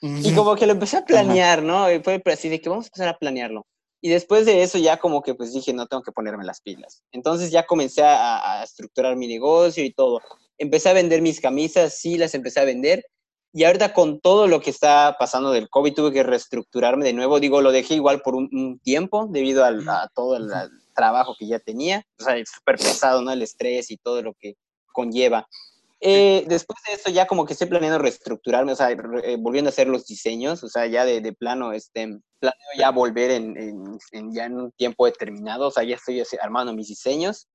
[0.00, 1.90] Y como que lo empecé a planear, ¿no?
[1.90, 3.64] Y fue así de que vamos a empezar a planearlo.
[4.00, 7.04] Y después de eso ya como que pues dije, no tengo que ponerme las pilas.
[7.12, 10.20] Entonces ya comencé a, a estructurar mi negocio y todo.
[10.58, 13.04] Empecé a vender mis camisas, sí, las empecé a vender.
[13.52, 17.38] Y ahorita con todo lo que está pasando del COVID tuve que reestructurarme de nuevo.
[17.38, 21.34] Digo, lo dejé igual por un, un tiempo debido al, a todo el, al trabajo
[21.38, 22.02] que ya tenía.
[22.18, 23.30] O sea, es súper pesado, ¿no?
[23.30, 24.56] El estrés y todo lo que
[24.92, 25.46] conlleva.
[26.00, 29.68] Eh, después de eso ya como que estoy planeando reestructurarme, o sea, re- eh, volviendo
[29.68, 33.56] a hacer los diseños, o sea, ya de, de plano, este, planeo ya volver en,
[33.56, 37.46] en- en- ya en un tiempo determinado, o sea, ya estoy armando mis diseños.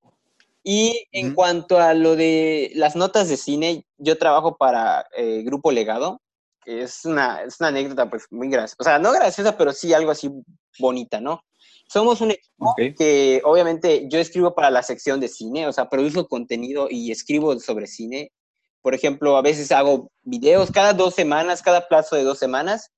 [0.69, 1.35] Y en Ujú.
[1.35, 6.19] cuanto a lo de las notas de cine, yo trabajo para eh, Grupo Legado,
[6.61, 9.93] que es una, es una anécdota pues muy graciosa, o sea, no graciosa, pero sí
[9.93, 10.29] algo así
[10.77, 11.39] bonita, ¿no?
[11.87, 12.81] Somos un Ok.
[12.97, 17.57] que obviamente yo escribo para la sección de cine, o sea, produzco contenido y escribo
[17.61, 18.33] sobre cine.
[18.81, 22.91] Por ejemplo, a veces hago videos cada dos semanas, cada plazo de dos semanas.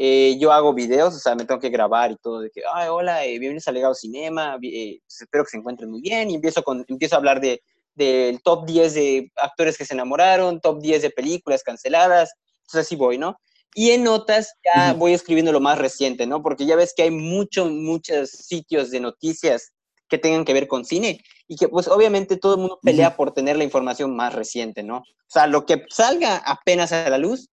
[0.00, 2.86] Eh, yo hago videos, o sea, me tengo que grabar y todo, de que, ay,
[2.88, 6.30] hola, eh, bienvenidos a Legado Cinema, eh, pues, espero que se encuentren muy bien.
[6.30, 7.60] Y empiezo, con, empiezo a hablar de,
[7.96, 12.32] del top 10 de actores que se enamoraron, top 10 de películas canceladas.
[12.60, 13.40] Entonces así voy, ¿no?
[13.74, 15.00] Y en notas ya Ujú.
[15.00, 16.44] voy escribiendo lo más reciente, ¿no?
[16.44, 19.72] Porque ya ves que hay muchos, muchos sitios de noticias
[20.08, 23.32] que tengan que ver con cine y que pues obviamente todo el mundo pelea por
[23.32, 24.98] tener la información más reciente, ¿no?
[24.98, 27.50] O sea, lo que salga apenas a la luz,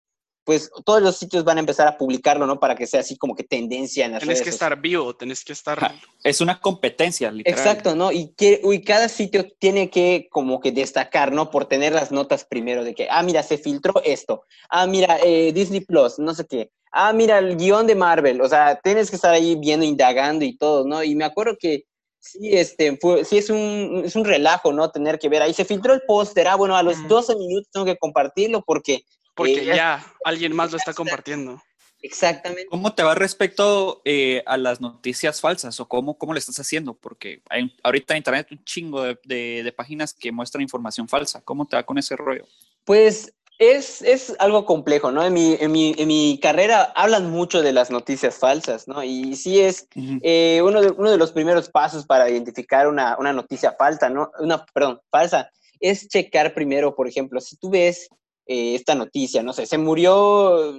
[0.44, 2.58] pues todos los sitios van a empezar a publicarlo, ¿no?
[2.58, 5.44] Para que sea así como que tendencia en las Tenés redes que estar vivo, tenés
[5.44, 5.78] que estar...
[5.78, 7.58] Ja, Es una competencia, literal.
[7.58, 8.10] Exacto, ¿no?
[8.10, 11.50] Y, que, y cada sitio tiene que como que destacar, ¿no?
[11.50, 14.44] Por tener las notas primero de que, ah, mira, se filtró esto.
[14.68, 16.70] Ah, mira, eh, Disney Plus, no sé qué.
[16.90, 18.40] Ah, mira, el guion de Marvel.
[18.40, 21.04] O sea, tienes que estar ahí viendo, indagando y todo, ¿no?
[21.04, 21.84] Y me acuerdo que
[22.18, 24.90] sí, este, fue, sí es un, es un relajo, ¿no?
[24.90, 25.42] Tener que ver.
[25.42, 26.48] Ahí se filtró el póster.
[26.48, 27.08] Ah, bueno, a los Ujú.
[27.08, 29.04] 12 minutos tengo que compartirlo porque...
[29.34, 31.62] Porque ya alguien más lo está compartiendo.
[32.04, 32.66] Exactamente.
[32.66, 36.94] ¿Cómo te va respecto eh, a las noticias falsas o cómo, cómo le estás haciendo?
[36.94, 41.40] Porque hay ahorita en internet un chingo de, de- de páginas que muestran información falsa.
[41.42, 42.44] ¿Cómo te va con ese rollo?
[42.84, 45.24] Pues es, es algo complejo, ¿no?
[45.24, 49.04] En mi, en, mi, en mi carrera hablan mucho de las noticias falsas, ¿no?
[49.04, 53.32] Y sí es eh, uno, de, uno de los primeros pasos para identificar una, una
[53.32, 54.32] noticia falsa, ¿no?
[54.40, 58.08] Una, perdón, falsa, es checar primero, por ejemplo, si tú ves
[58.46, 60.74] eh, esta noticia, no sé, se murió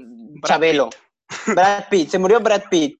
[0.46, 0.90] Chabelo,
[1.48, 3.00] Brad Pitt, se murió Brad Pitt,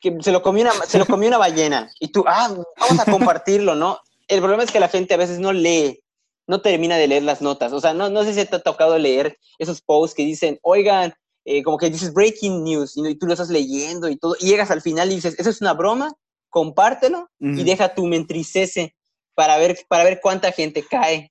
[0.00, 3.10] que se lo comió una, se lo comió una ballena, y tú, ah, vamos a
[3.10, 3.98] compartirlo, ¿no?
[4.28, 6.00] El problema es que la gente a veces no lee,
[6.46, 8.98] no termina de leer las notas, o sea, no, no sé si te ha tocado
[8.98, 11.14] leer esos posts que dicen, oigan,
[11.44, 14.46] eh, como que dices breaking news, y, y tú lo estás leyendo y todo, y
[14.46, 16.12] llegas al final y dices, ¿eso es una broma?
[16.48, 18.94] Compártelo y deja tu mentricese
[19.34, 21.30] para ver, para ver cuánta gente cae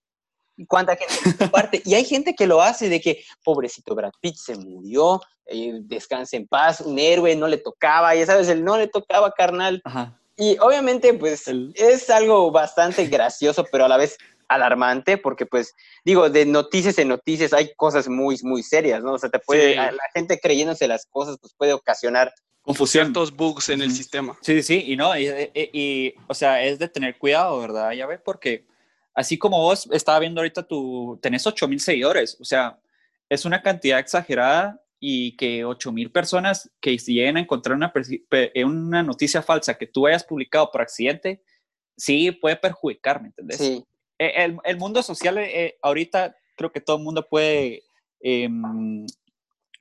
[0.68, 1.82] cuánta gente comparte.
[1.86, 6.38] Y hay gente que lo hace de que, pobrecito Brad Pitt se murió, eh, descanse
[6.38, 9.82] en paz, un héroe, no le tocaba, ya sabes, el no le tocaba, carnal.
[9.84, 10.20] Ajá.
[10.38, 15.74] Y obviamente, pues, El- es algo bastante gracioso, pero a la vez alarmante, porque, pues,
[16.04, 19.14] digo, de noticias en noticias hay cosas muy, muy serias, ¿no?
[19.14, 19.78] O sea, te puede, Sí.
[19.80, 23.06] a la gente creyéndose las cosas, pues puede ocasionar Confusión.
[23.06, 24.36] Ciertos bugs en el sistema.
[24.42, 27.92] Sí, sí, y no, y, y- y, o sea, es de tener cuidado, ¿verdad?
[27.92, 28.66] Ya ves, porque
[29.16, 32.80] así como vos estaba viendo ahorita tu, tenés 8 mil seguidores, o sea,
[33.30, 37.92] es una cantidad exagerada y que 8 mil personas que lleguen a encontrar una,
[38.32, 41.42] eh, una noticia falsa que tú hayas publicado por accidente,
[41.98, 43.58] sí puede perjudicar, ¿me entendés?
[43.58, 43.84] Sí,
[44.20, 47.84] Eh, El, el mundo social eh, ahorita creo que todo el mundo puede
[48.22, 49.06] em,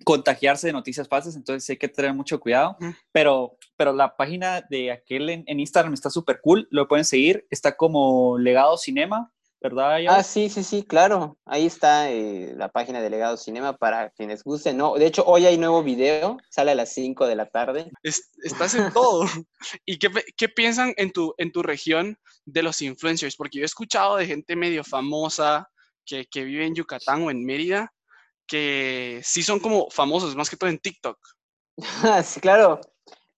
[0.05, 2.77] contagiarse de noticias falsas, entonces hay que tener mucho cuidado.
[3.13, 7.47] Pero, pero la página de aquel en, en Instagram está súper cool, lo pueden seguir,
[7.51, 9.31] está como Legado Cinema,
[9.61, 9.99] ¿verdad?
[10.01, 10.15] Yao?
[10.17, 11.39] Ah, sí, sí, sí, claro.
[11.47, 14.77] Ahí está eh, la página de Legado Cinema para quienes gusten.
[14.77, 17.91] No, de hecho, hoy hay nuevo video, sale a las 5 de la tarde.
[18.03, 19.25] Es- estás en todo.
[19.87, 23.37] ¿Y qué, qué piensan en tu, en tu región de los influencers?
[23.37, 25.71] Porque yo he escuchado de gente medio famosa
[26.05, 27.91] que, que vive en Yucatán o en Mérida,
[28.47, 31.19] que sí son como famosos, más que todo en TikTok.
[32.25, 32.81] sí, claro.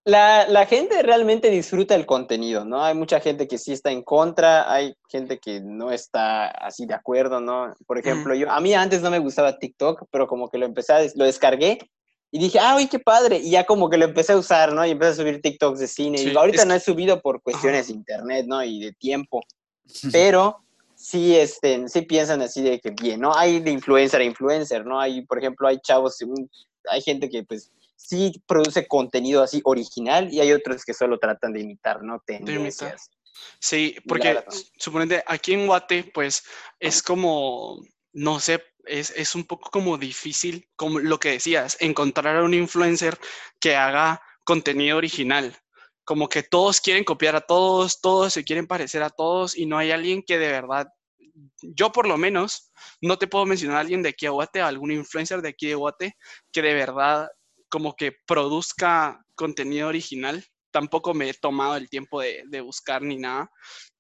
[0.05, 2.85] La, la, gente realmente disfruta el contenido, ¿no?
[2.85, 6.95] Hay mucha gente que sí está en contra, hay gente que no está así de
[6.95, 7.75] acuerdo, ¿no?
[7.89, 10.93] Por ejemplo, yo, a mí antes no me gustaba TikTok, pero como que lo empecé
[10.93, 11.79] a, lo descargué
[12.31, 14.87] y dije, ah, uy, qué padre, y ya como que lo empecé a usar, ¿no?
[14.87, 16.23] Y empecé a subir TikToks de cine.
[16.23, 18.63] y ahorita no he subido por cuestiones de internet, ¿no?
[18.63, 19.41] Y de tiempo,
[20.13, 20.66] pero
[21.07, 23.33] sí, este, sí piensan así de que bien, ¿no?
[23.37, 25.01] Hay de influencer a influencer, ¿no?
[25.01, 26.19] Hay, por ejemplo, hay chavos,
[26.91, 31.53] hay gente que pues sí produce contenido así original y hay otros que solo tratan
[31.53, 32.21] de imitar, ¿no?
[32.27, 33.09] Tendencias.
[33.61, 34.43] Sí, porque
[34.79, 36.43] suponete aquí en Guate, pues
[36.81, 37.81] es como,
[38.13, 42.55] no sé, es, es, un poco como difícil, como lo que decías, encontrar a un
[42.55, 43.17] influencer
[43.61, 45.57] que haga contenido original.
[46.07, 49.77] Como que todos quieren copiar a todos, todos se quieren parecer a todos y no
[49.77, 50.89] hay alguien que de verdad,
[51.61, 54.93] yo por lo menos, no te puedo mencionar a alguien de aquí a Guate, algún
[54.93, 56.17] influencer de aquí de Guate,
[56.53, 57.29] que de verdad
[57.69, 60.45] como que produzca contenido original.
[60.71, 63.51] Tampoco me he tomado el tiempo de, buscar ni nada,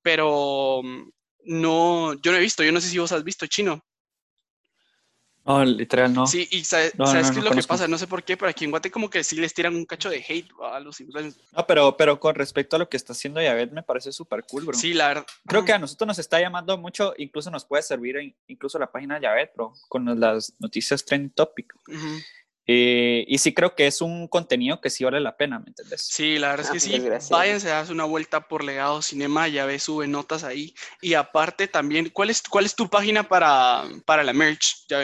[0.00, 1.10] pero mm,
[1.44, 3.82] no, yo no he visto, yo no sé si vos has visto chino.
[5.46, 6.26] No, literal no.
[6.26, 8.72] Sí, y sabes, qué es lo que pasa, no sé por qué, pero aquí en
[8.72, 11.52] Guate como que sí les tiran un cacho de hate a los influencers.
[11.52, 14.64] No, pero, pero con respecto a lo que está haciendo Yavet me parece súper cool,
[14.64, 14.76] bro.
[14.76, 15.26] Sí, la verdad.
[15.46, 19.14] Creo que a nosotros nos está llamando mucho, incluso nos puede servir incluso la página
[19.14, 21.72] de Yavet, bro, con las noticias Trend Topic.
[22.68, 26.02] Eh, y sí creo que es un contenido que sí vale la pena, ¿me entiendes?
[26.02, 27.30] Sí, la verdad es que ah, sí.
[27.30, 30.74] Váyanse a darse una vuelta por Legado Cinema, ya ves, sube notas ahí.
[31.00, 34.98] Y aparte también, ¿cuál es, cuál es tu página para, para la merch, ya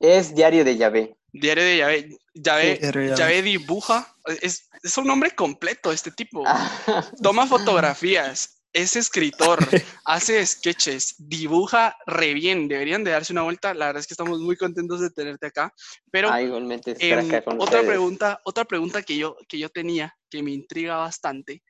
[0.00, 1.16] Es Diario de Llave.
[1.32, 2.18] Diario de Llave.
[2.34, 4.14] Llave, Llave dibuja.
[4.40, 6.42] Es, es un nombre completo este tipo.
[6.46, 7.04] Ah.
[7.22, 9.58] Toma fotografías, es escritor,
[10.04, 13.72] hace sketches, dibuja re bien, deberían de darse una vuelta.
[13.72, 15.72] La verdad es que estamos muy contentos de tenerte acá.
[16.10, 20.96] Pero ah, em, otra pregunta, otra pregunta que yo, que yo tenía, que me intriga
[20.96, 21.62] bastante,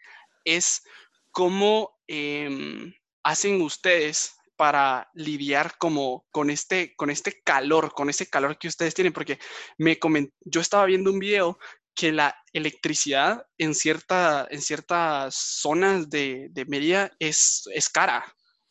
[0.44, 0.82] es
[1.30, 8.58] cómo em, hacen ustedes para lidiar como con este, con este calor, con ese calor
[8.58, 9.38] que ustedes tienen, porque
[9.78, 9.98] me
[10.44, 11.58] yo estaba viendo un video
[11.94, 18.24] que la electricidad en, cierta, en ciertas zonas de, de Mérida es, es cara,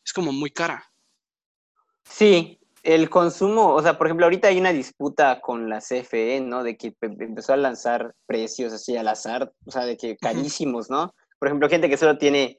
[0.04, 0.84] es como muy cara.
[2.04, 6.62] Sí, el consumo, o sea, por ejemplo, ahorita hay una disputa con la CFE, ¿no?
[6.62, 11.14] De que empezó a lanzar precios así al azar, o sea, de que carísimos, ¿no?
[11.38, 12.58] Por ejemplo, gente que solo tiene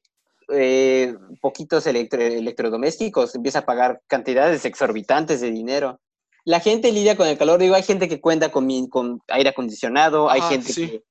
[0.49, 5.99] eh, poquitos electrodomésticos empieza a pagar cantidades exorbitantes de dinero
[6.45, 10.29] la gente lidia con el calor, digo, hay gente que cuenta con, con aire acondicionado,
[10.29, 11.03] hay gente que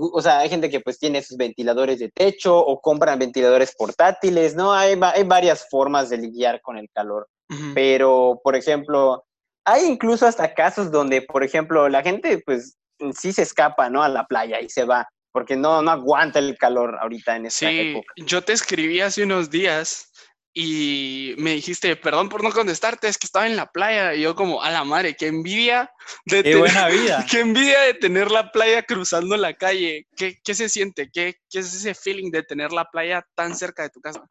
[0.00, 4.56] o sea, hay gente que pues tiene sus ventiladores de techo o compran ventiladores portátiles,
[4.56, 4.72] ¿no?
[4.72, 7.28] Hay, hay varias formas de lidiar con el calor.
[7.74, 9.24] Pero, por ejemplo,
[9.64, 12.76] hay incluso hasta casos donde, por ejemplo, la gente pues
[13.16, 14.02] sí se escapa, ¿no?
[14.02, 17.68] A la playa y se va, porque no, no aguanta el calor ahorita en esta
[17.68, 20.10] sí, Yo te escribí hace unos días
[20.52, 24.16] y me dijiste, perdón por no contestarte, es que estaba en la playa.
[24.16, 25.92] Y yo como, a la madre, qué envidia
[26.24, 27.24] de qué buena vida.
[27.30, 30.08] qué envidia de tener la playa cruzando la calle.
[30.16, 31.08] ¿Qué, qué se siente?
[31.08, 34.26] ¿Qué, ¿Qué, es ese feeling de tener la playa tan cerca de tu casa?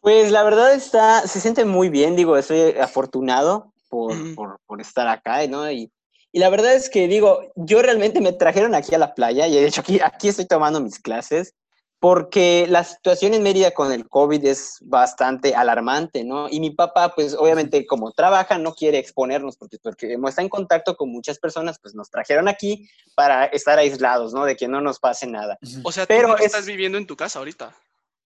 [0.00, 5.06] Pues la verdad está, se siente muy bien, digo, estoy afortunado por, por, por estar
[5.06, 5.70] acá, ¿no?
[5.70, 5.92] Y,
[6.32, 9.54] y, la verdad es que digo, yo realmente me trajeron aquí a la playa y
[9.54, 11.54] de hecho aquí, aquí estoy tomando mis clases
[12.02, 16.48] porque la situación en Mérida con el COVID es bastante alarmante, ¿no?
[16.50, 20.48] Y mi papá, pues obviamente como trabaja, no quiere exponernos, porque, porque como está en
[20.48, 24.44] contacto con muchas personas, pues nos trajeron aquí para estar aislados, ¿no?
[24.44, 25.60] De que no nos pase nada.
[25.84, 27.72] O sea, ¿tú Pero estás viviendo en tu casa ahorita?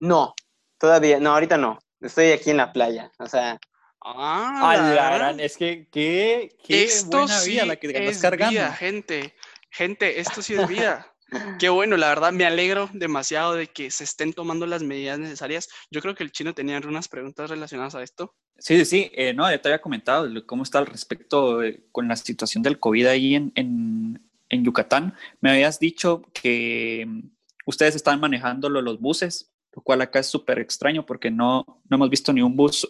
[0.01, 0.35] No,
[0.77, 1.79] todavía, no, ahorita no.
[2.01, 3.61] Estoy aquí en la playa, o sea...
[4.05, 8.53] Ah, es que qué, qué esto buena sí vida la que es cargando.
[8.53, 9.35] Vida, gente,
[9.71, 11.09] gente, esto sí es vida.
[11.59, 15.69] Qué bueno, la verdad me alegro demasiado de que se estén tomando las medidas necesarias.
[15.91, 18.35] Yo creo que el chino tenía unas preguntas relacionadas a esto.
[18.59, 19.11] Sí, sí, sí.
[19.15, 22.79] Eh, no, ya te había comentado cómo está al respecto eh, con la situación del
[22.79, 25.15] COVID ahí en, en, en, Yucatán.
[25.41, 27.21] Me habías dicho que mm,
[27.65, 32.11] ustedes están manejando los buses, lo cual acá es súper extraño porque no, no hemos
[32.11, 32.87] visto ni un bus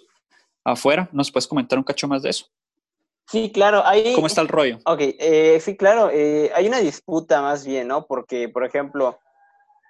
[0.64, 1.08] afuera.
[1.12, 2.46] ¿Nos puedes comentar un cacho más de eso?
[3.30, 3.82] Sí, claro.
[3.86, 4.78] Hay, ¿Cómo está el rollo?
[4.84, 6.10] Ok, eh, sí, claro.
[6.12, 8.06] Eh, hay una disputa más bien, ¿no?
[8.06, 9.18] Porque, por ejemplo,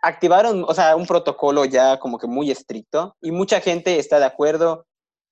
[0.03, 4.27] activaron, o sea, un protocolo ya como que muy estricto y mucha gente está de
[4.27, 4.87] acuerdo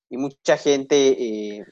[0.08, 1.64] y mucha gente eh,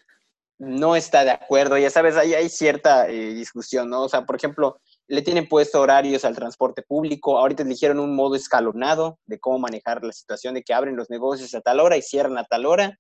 [0.59, 1.77] no está de acuerdo.
[1.79, 4.03] Ya sabes, ahí hay cierta discusión, ¿no?
[4.03, 7.39] O sea, por ejemplo, le tienen puesto horarios al transporte público.
[7.39, 11.55] Ahorita eligieron un modo escalonado de cómo manejar la situación de que abren los negocios
[11.55, 12.99] a tal hora y cierran a tal hora.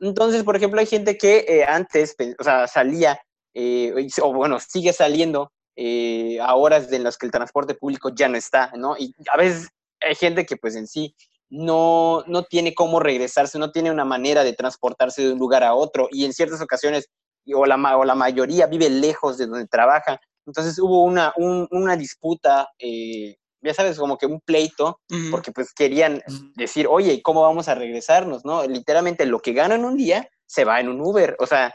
[0.00, 3.20] Entonces, por ejemplo, hay gente que eh, antes, o sea, salía,
[3.54, 8.28] eh, o bueno, sigue saliendo eh, a horas en las que el transporte público ya
[8.28, 8.96] no está, ¿no?
[8.98, 9.68] Y a veces
[10.00, 11.14] hay gente que pues en sí
[11.50, 15.74] no, no tiene cómo regresarse, no tiene una manera de transportarse de un lugar a
[15.74, 17.08] otro y en ciertas ocasiones
[17.54, 20.20] o la, o la mayoría vive lejos de donde trabaja.
[20.46, 25.00] Entonces hubo una, una disputa, eh, ya sabes, como que un pleito,
[25.30, 26.22] porque pues querían
[26.54, 28.44] decir, oye, ¿cómo vamos a regresarnos?
[28.44, 28.64] ¿No?
[28.66, 31.74] Literalmente lo que gana en un día se va en un Uber, o sea,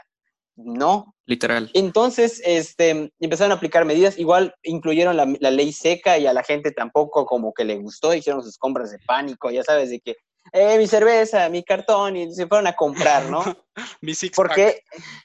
[0.56, 1.14] no.
[1.26, 1.70] Literal.
[1.74, 6.70] Entonces, este, empezaron a aplicar medidas, igual incluyeron la, ley seca y a la gente
[6.72, 10.16] tampoco como que le gustó, hicieron sus compras de pánico, ya sabes, de que,
[10.52, 13.42] eh, mi cerveza, mi cartón, y se fueron a comprar, ¿no?
[14.00, 14.82] mi six Porque,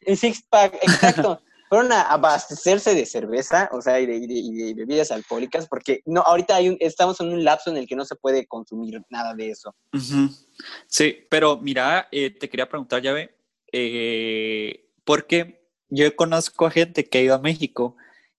[0.08, 1.42] mi six pack, exacto.
[1.70, 6.70] Fueron a abastecerse de cerveza, o sea, y de, bebidas alcohólicas, porque no, ahorita hay
[6.70, 9.76] un, estamos en un lapso en el que no se puede consumir nada de eso.
[10.88, 13.36] Sí, pero mira, eh, te quería preguntar, Llave,
[13.72, 17.96] eh, porque yo conozco a gente que ha ido a México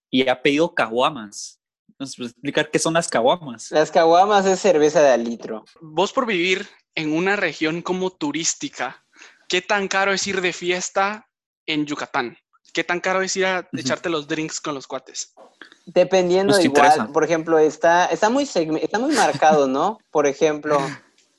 [0.09, 1.59] y ha pedido caguamas.
[1.99, 3.71] ¿Nos puedes explicar qué son las caguamas?
[3.71, 5.65] Las caguamas es cerveza de al litro.
[5.81, 9.05] Vos por vivir en una región como turística,
[9.49, 11.29] ¿qué tan caro es ir de fiesta
[11.65, 12.37] en Yucatán?
[12.73, 15.33] ¿Qué tan caro es ir a echarte los drinks con los cuates?
[15.85, 19.99] Dependiendo igual, por ejemplo, está, está, muy está muy marcado, ¿no?
[20.11, 20.77] Por ejemplo,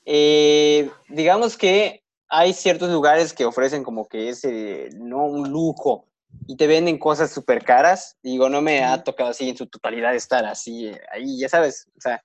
[0.05, 6.05] eh, digamos que hay ciertos lugares que ofrecen como que ese, no un lujo,
[6.47, 8.17] y te venden cosas súper caras.
[8.23, 11.87] Digo, no me ha tocado así en su totalidad estar así, eh, ahí, ya sabes,
[11.97, 12.23] o sea,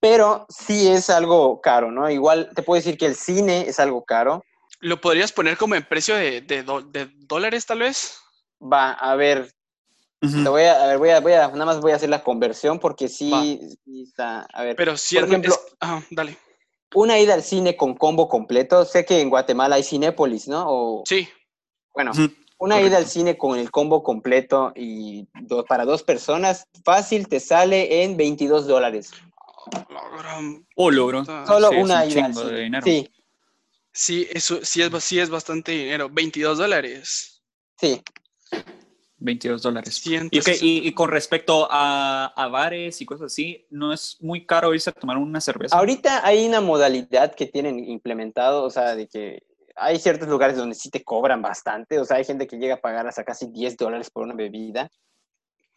[0.00, 2.10] pero sí es algo caro, ¿no?
[2.10, 4.44] Igual te puedo decir que el cine es algo caro.
[4.80, 8.18] ¿Lo podrías poner como en precio de, de, dólares, tal vez?
[8.62, 9.52] Va, a ver,
[10.20, 12.22] te voy a, a, ver, voy a, voy a, nada más voy a hacer la
[12.22, 13.58] conversión porque sí,
[14.02, 14.76] está, a ver.
[14.76, 15.54] Pero si por ejemplo,
[16.10, 16.36] dale
[16.94, 18.84] una ida al cine con combo completo.
[18.84, 20.64] Sé que en Guatemala hay Cinépolis, ¿no?
[20.66, 21.28] O, sí.
[21.94, 22.12] Bueno,
[22.58, 25.26] una ida al cine con el combo completo y
[25.68, 29.10] para dos personas, fácil te sale en 22 dólares.
[30.76, 31.24] Oh, logro.
[31.24, 32.82] Solo una ida al cine.
[32.82, 33.08] Sí.
[33.94, 36.08] Sí, eso sí es, sí es bastante dinero.
[36.10, 37.42] 22 dólares.
[37.78, 38.02] Sí.
[39.22, 40.02] 22 dólares.
[40.04, 45.16] Y, con respecto a, bares y cosas así, ¿no es muy caro irse a tomar
[45.16, 45.76] una cerveza?
[45.76, 49.42] Ahorita hay una modalidad que tienen implementado, o sea, de que
[49.76, 52.80] hay ciertos lugares donde sí te cobran bastante, o sea, hay gente que llega a
[52.80, 54.90] pagar hasta casi 10 dólares por una bebida.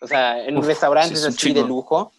[0.02, 2.12] O sea, en un restaurante es así de lujo.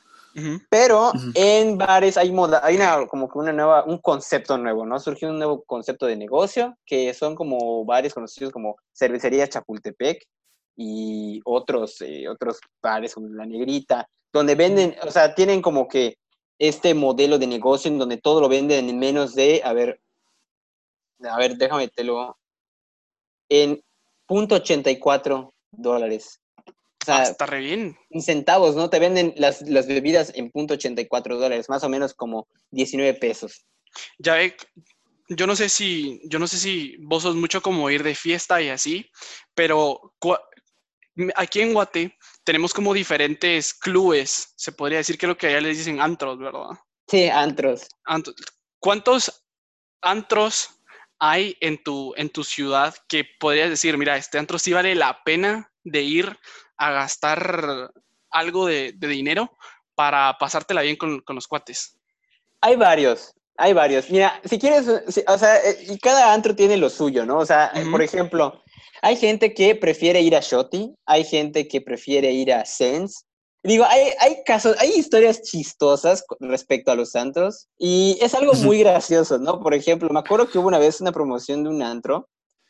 [0.69, 5.01] Pero en bares hay moda, hay una, como que una nueva, un concepto nuevo, ¿no?
[5.01, 10.23] Surgió un nuevo concepto de negocio que son como bares conocidos como Cervecería Chapultepec,
[10.77, 16.19] y otros, eh, otros bares como La Negrita, donde venden, o sea, tienen como que
[16.59, 20.01] este modelo de negocio en donde todo lo venden en menos de, a ver,
[21.21, 22.37] a ver, déjame te lo,
[23.49, 23.83] en
[24.27, 26.41] punto .84 dólares.
[26.67, 27.97] O sea, ah, está re bien.
[28.11, 28.91] En centavos, ¿no?
[28.91, 33.65] Te venden las, las bebidas en punto .84 dólares, más o menos como 19 pesos.
[34.19, 34.37] Ya,
[35.29, 38.61] yo no sé si, yo no sé si vos sos mucho como ir de fiesta
[38.61, 39.07] y así,
[39.55, 40.15] pero
[41.35, 45.79] aquí en Guate tenemos como diferentes clubes, se podría decir que lo que allá les
[45.79, 46.79] dicen antros, ¿verdad?
[47.09, 47.89] Sí, antros.
[48.79, 49.45] ¿Cuántos
[50.03, 50.71] antros
[51.19, 55.23] hay en tu, en tu ciudad que podrías decir, mira, este antro sí vale la
[55.25, 56.39] pena de ir
[56.77, 57.91] a gastar
[58.31, 59.51] algo de, dinero
[59.95, 61.97] para pasártela bien con, los cuates?
[62.61, 64.11] Hay varios, hay varios.
[64.11, 67.39] Mira, si quieres, o sea, eh, y cada antro tiene lo suyo, ¿no?
[67.39, 68.63] O sea, por ejemplo,
[69.03, 73.25] hay gente que prefiere ir a Shoti, hay gente que prefiere ir a Sense.
[73.63, 78.79] Digo, hay, hay casos, hay historias chistosas respecto a los antros y es algo muy
[78.79, 79.61] gracioso, ¿no?
[79.61, 82.29] Por ejemplo, me acuerdo que hubo una vez una promoción de un antro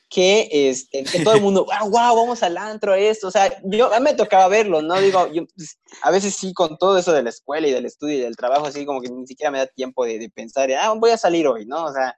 [0.08, 3.98] que, este, todo el mundo, wow, wow, vamos al antro, esto, o sea, yo, a
[3.98, 4.98] mí me tocaba verlo, ¿no?
[5.00, 8.16] Digo, yo, pues, a veces sí, con todo eso de la escuela y del estudio
[8.16, 10.94] y del trabajo, así como que ni siquiera me da tiempo de, de pensar, ah,
[10.94, 11.84] voy a salir hoy, ¿no?
[11.84, 12.16] O sea,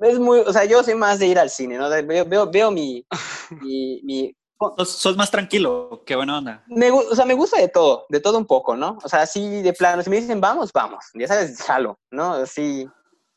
[0.00, 1.88] es muy, o sea, yo soy más de ir al cine, ¿no?
[1.88, 3.04] Veo, veo, veo mi,
[3.62, 4.34] mi, mi...
[4.84, 6.64] Sos, más tranquilo, qué buena onda.
[6.66, 8.98] Me, o sea, me gusta de todo, de todo un poco, ¿no?
[9.04, 12.34] O sea, así de plano, si me dicen vamos, vamos, ya sabes, jalo, ¿no?
[12.34, 12.88] Así.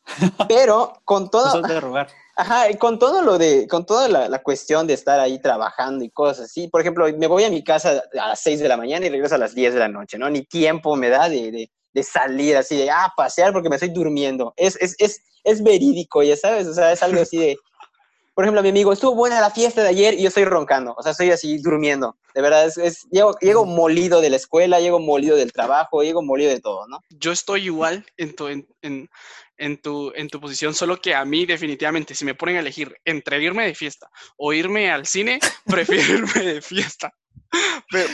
[0.47, 1.61] Pero con todo...
[1.61, 2.07] de robar.
[2.35, 6.09] Ajá, con todo lo de, con toda la, la, cuestión de estar ahí trabajando y
[6.09, 6.69] cosas así.
[6.69, 9.35] Por ejemplo, me voy a mi casa a las 6 de la mañana y regreso
[9.35, 10.27] a las 10 de la noche, ¿no?
[10.29, 13.89] Ni tiempo me da de, de, de salir así, de, ah, pasear porque me estoy
[13.89, 14.53] durmiendo.
[14.57, 17.57] Es, es, es, es verídico, ya sabes, o sea, es algo así de,
[18.33, 21.03] por ejemplo, mi amigo, estuvo buena la fiesta de ayer y yo estoy roncando, o
[21.03, 22.15] sea, estoy así durmiendo.
[22.33, 26.23] De verdad, es, es llego, llego, molido de la escuela, llego molido del trabajo, llego
[26.23, 26.99] molido de todo, ¿no?
[27.09, 29.09] Yo estoy igual en tu, en, en,
[29.57, 32.95] en, tu, en tu posición, solo que a mí definitivamente, si me ponen a elegir
[33.03, 37.13] entre irme de fiesta o irme al cine, prefiero irme de fiesta.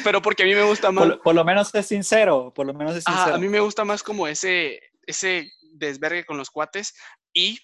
[0.03, 1.17] Pero, porque a mí me gusta más.
[1.23, 3.35] Por, lo menos es sincero, por lo menos es sincero.
[3.35, 6.95] a mí me gusta más como ese, ese desvergue con los cuates
[7.33, 7.59] y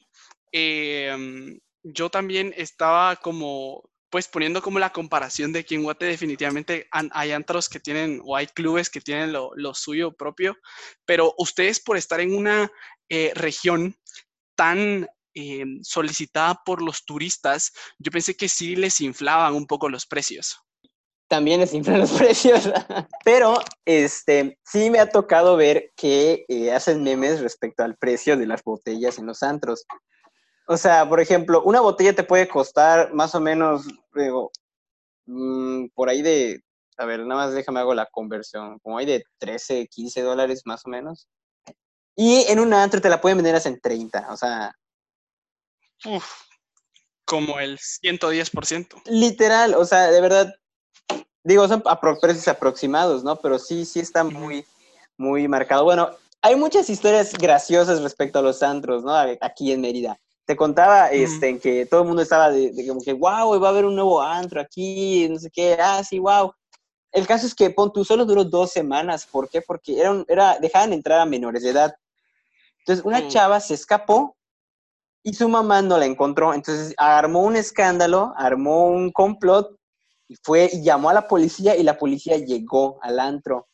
[0.52, 6.88] em, yo también estaba como pues poniendo como la comparación de que en Guate definitivamente
[6.92, 10.56] hay antros que tienen o hay clubes que tienen lo, suyo propio,
[11.04, 12.72] pero ustedes por estar en una
[13.10, 13.98] eh, región
[14.56, 20.06] tan em, solicitada por los turistas, yo pensé que sí les inflaban un poco los
[20.06, 20.60] precios.
[21.28, 22.70] También les inflan los precios,
[23.24, 23.56] pero
[23.86, 28.64] este, sí me ha tocado ver que eh, hacen memes respecto al precio de las
[28.64, 29.86] botellas en los antros.
[30.68, 34.52] O sea, por ejemplo, una botella te puede costar más o menos, digo,
[35.26, 36.62] mm, por ahí de,
[36.98, 40.86] a ver, nada más déjame hago la conversión, como hay de 13, 15 dólares más
[40.86, 41.28] o menos.
[42.16, 44.72] Y en un antro te la pueden vender hasta en 30, o sea.
[46.06, 46.26] Uf,
[47.26, 49.02] como el 110%.
[49.06, 50.54] Literal, o sea, de verdad,
[51.44, 51.84] digo, son
[52.22, 53.36] precios aproximados, ¿no?
[53.36, 54.66] Pero sí, sí está muy,
[55.18, 55.84] muy marcado.
[55.84, 56.10] Bueno,
[56.42, 59.14] hay muchas historias graciosas respecto a los antros, ¿no?
[59.42, 60.20] Aquí en Mérida.
[60.46, 63.72] Te contaba este, en que todo el mundo estaba de, como que, wow, va a
[63.72, 66.54] haber un nuevo antro aquí, no sé qué, ah, sí, wow.
[67.14, 69.26] El caso es que pon tú solo duró dos semanas.
[69.26, 69.62] ¿Por qué?
[69.62, 71.96] Porque era, era, dejaban entrar a menores de edad.
[72.80, 73.28] Entonces, una mm.
[73.30, 74.36] chava se escapó
[75.24, 76.54] y su mamá no la encontró.
[76.54, 79.78] Entonces, armó un escándalo, armó un complot
[80.34, 83.68] y fue y llamó a la policía y la policía llegó al antro.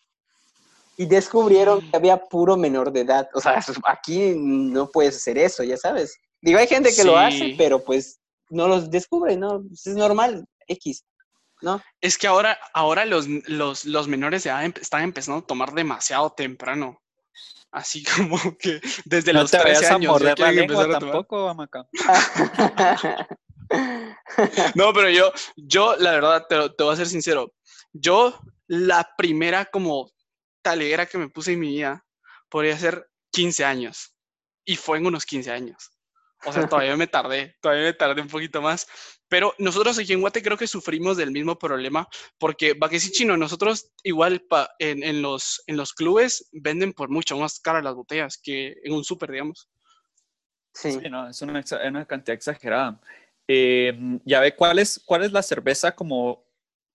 [0.97, 3.29] Y descubrieron que había puro menor de edad.
[3.33, 6.17] O sea, aquí no puedes hacer eso, ya sabes.
[6.41, 9.63] Digo, hay gente que lo hace, pero pues no los descubre, ¿no?
[9.65, 11.05] Pues, es normal, X,
[11.61, 11.81] ¿no?
[12.01, 16.31] Es que ahora, ahora los, los, los menores de edad están empezando a tomar demasiado
[16.31, 17.01] temprano.
[17.71, 20.09] Así como que desde los 13 años.
[20.09, 21.55] A morder la lengua tampoco,
[24.75, 27.53] no, pero yo, yo la verdad, te, te, voy a ser sincero.
[27.91, 30.11] Yo, la primera como
[30.61, 32.05] talera que me puse en mi vida
[32.49, 34.15] podría ser 15 años.
[34.65, 35.91] Y fue en unos 15 años.
[36.45, 38.87] O sea, todavía me tardé, todavía me tardé un poquito más.
[39.27, 42.07] Pero nosotros aquí en Guate creo que sufrimos del mismo problema,
[42.37, 44.45] porque sí chino, nosotros igual
[44.79, 49.03] en, los, en los clubes venden por mucho más cara las botellas que en un
[49.03, 49.69] súper, digamos.
[50.73, 50.97] Sí.
[51.09, 53.01] no, es una, una cantidad exagerada.
[53.51, 56.45] Eh, ya ve, ¿cuál es, ¿cuál es la cerveza como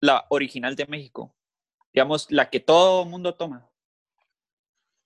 [0.00, 1.34] la original de México?
[1.92, 3.68] Digamos, la que todo el mundo toma.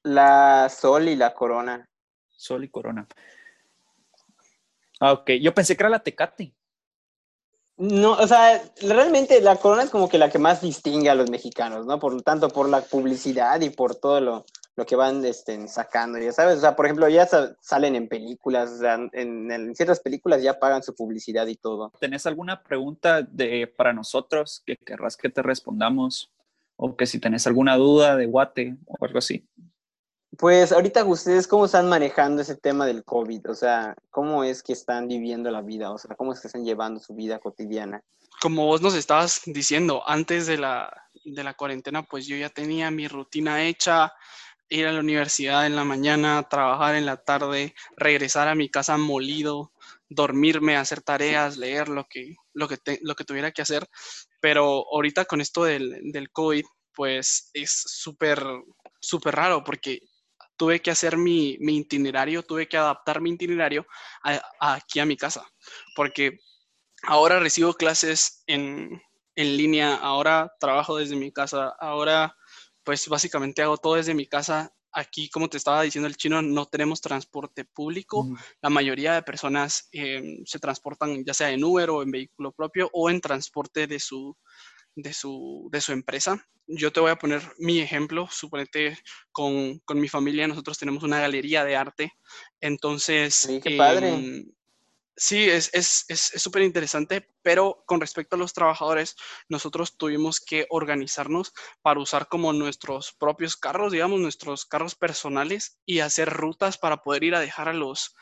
[0.02, 1.88] La Sol y la Corona.
[2.28, 3.08] Sol y Corona.
[5.00, 5.30] Ah, ok.
[5.40, 6.52] Yo pensé que era la Tecate.
[7.78, 11.30] No, o sea, realmente la Corona es como que la que más distingue a los
[11.30, 11.98] mexicanos, ¿no?
[11.98, 14.44] Por tanto, por la publicidad y por todo lo,
[14.78, 16.58] lo que van este, sacando, ya sabes.
[16.58, 17.28] O sea, por ejemplo, ya
[17.60, 21.92] salen en películas, o sea, en, en, ciertas películas ya pagan su publicidad y todo.
[21.98, 26.30] ¿Tenés alguna pregunta de, para nosotros que querrás que te respondamos?
[26.76, 29.44] O que si tenés alguna duda de Guate o algo así.
[30.38, 34.74] Pues ahorita ustedes cómo están manejando ese tema del COVID, o sea, cómo es que
[34.74, 38.00] están viviendo la vida, o sea, cómo es que están llevando su vida cotidiana.
[38.40, 40.88] Como vos nos estabas diciendo, antes de la,
[41.24, 44.12] de la cuarentena, pues yo ya tenía mi rutina hecha,
[44.68, 48.96] ir a la universidad en la mañana, trabajar en la tarde, regresar a mi casa
[48.96, 49.72] molido,
[50.08, 53.88] dormirme, hacer tareas, leer lo que, lo que, lo que tuviera que hacer.
[54.40, 56.64] Pero ahorita con esto del, del COVID,
[56.94, 58.42] pues es súper,
[59.00, 60.00] súper raro porque
[60.58, 63.86] tuve que hacer mi, itinerario, tuve que adaptar mi itinerario
[64.60, 65.46] aquí a mi casa,
[65.94, 66.40] porque
[67.04, 69.00] ahora recibo clases en,
[69.36, 72.34] línea, ahora trabajo desde mi casa, ahora
[72.88, 74.72] pues básicamente hago todo desde mi casa.
[74.92, 78.26] Aquí, como te estaba diciendo el chino, no tenemos transporte público.
[78.62, 82.88] La mayoría de personas em, se transportan ya sea en Uber o en vehículo propio
[82.94, 84.34] o en transporte de su,
[84.96, 88.98] de su, de su empresa yo te voy a poner mi ejemplo, suponete
[89.32, 92.12] con, con, mi familia, nosotros tenemos una galería de arte,
[92.60, 93.34] entonces...
[93.34, 94.10] Sí, qué padre.
[94.10, 94.52] Em,
[95.18, 99.16] sí, es súper es, es, interesante, pero con respecto a los trabajadores,
[99.48, 101.52] nosotros tuvimos que organizarnos
[101.82, 107.24] para usar como nuestros propios carros, digamos, nuestros carros personales y hacer rutas para poder
[107.24, 108.14] ir a dejar a los,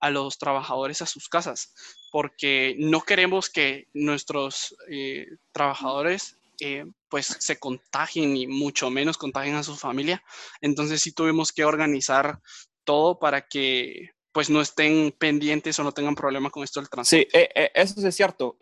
[0.00, 1.72] a los trabajadores a sus casas,
[2.10, 9.54] porque no queremos que nuestros eh, trabajadores eh, pues se contagien y mucho menos contagien
[9.54, 10.22] a su familia.
[10.60, 12.40] Entonces sí tuvimos que organizar
[12.84, 17.28] todo para que pues no estén pendientes o no tengan problema con esto del transporte.
[17.30, 18.56] Sí, eh, eh, eso es cierto.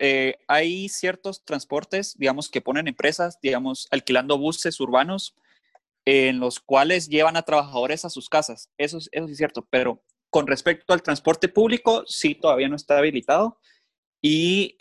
[0.47, 5.35] hay ciertos transportes, digamos, que ponen empresas, digamos, alquilando buses urbanos
[6.05, 8.69] en los cuales llevan a trabajadores a sus casas.
[8.77, 13.59] Eso, eso es cierto, pero con respecto al transporte público, sí, todavía no está habilitado.
[14.21, 14.75] Y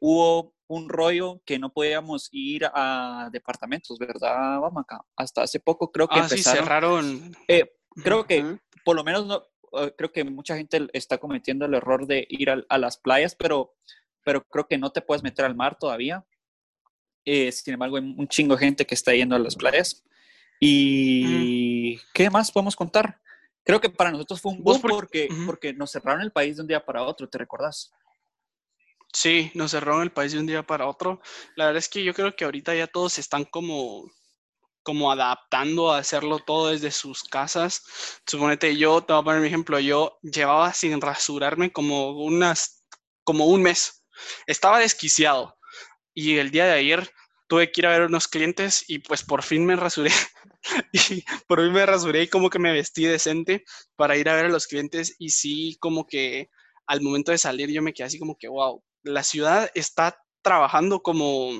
[0.00, 6.08] hubo un rollo que no podíamos ir a departamentos, ¿verdad, acá Hasta hace poco creo
[6.08, 7.36] que ah, sí, cerraron.
[7.48, 7.70] Eh,
[8.02, 9.46] creo que, por lo menos, no, eh,
[9.96, 13.74] creo que mucha gente está cometiendo el error de ir a, las playas, pero,
[14.22, 16.24] pero creo que no te puedes meter al mar todavía.
[17.24, 20.04] Eh, sin embargo, hay un chingo de gente que está yendo a las playas.
[20.60, 23.20] ¿Y qué más podemos contar?
[23.64, 26.68] Creo que para nosotros fue un boom porque, porque nos cerraron el país de un
[26.68, 27.92] día para otro, ¿te recordás?
[29.12, 31.20] Sí, nos cerraron el país de un día para otro.
[31.56, 34.10] La verdad es que yo creo que ahorita ya todos están como,
[34.84, 37.82] como adaptando a hacerlo todo desde sus casas.
[38.26, 42.84] Suponete, yo te voy a poner mi ejemplo, yo llevaba sin rasurarme como unas,
[43.24, 44.04] como un mes.
[44.46, 45.56] Estaba desquiciado.
[46.14, 47.10] Y el día de ayer
[47.48, 50.12] tuve que ir a ver unos clientes y pues por fin me rasuré.
[50.92, 53.64] y por fin me rasuré y como que me vestí decente
[53.96, 56.50] para ir a ver a los clientes y sí como que
[56.86, 61.00] al momento de salir yo me quedé así como que, wow, la ciudad está trabajando
[61.00, 61.50] como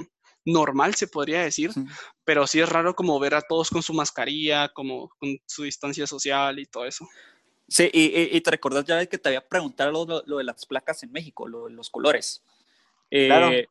[0.45, 1.70] normal, se podría decir,
[2.25, 6.07] pero sí es raro como ver a todos con su mascarilla, como con su distancia
[6.07, 7.09] social y todo eso.
[7.68, 11.49] Sí, y, te recordás ya que te había preguntado lo, de las placas en México,
[11.49, 12.43] lo, los colores.
[13.11, 13.51] claro.
[13.51, 13.68] Eh,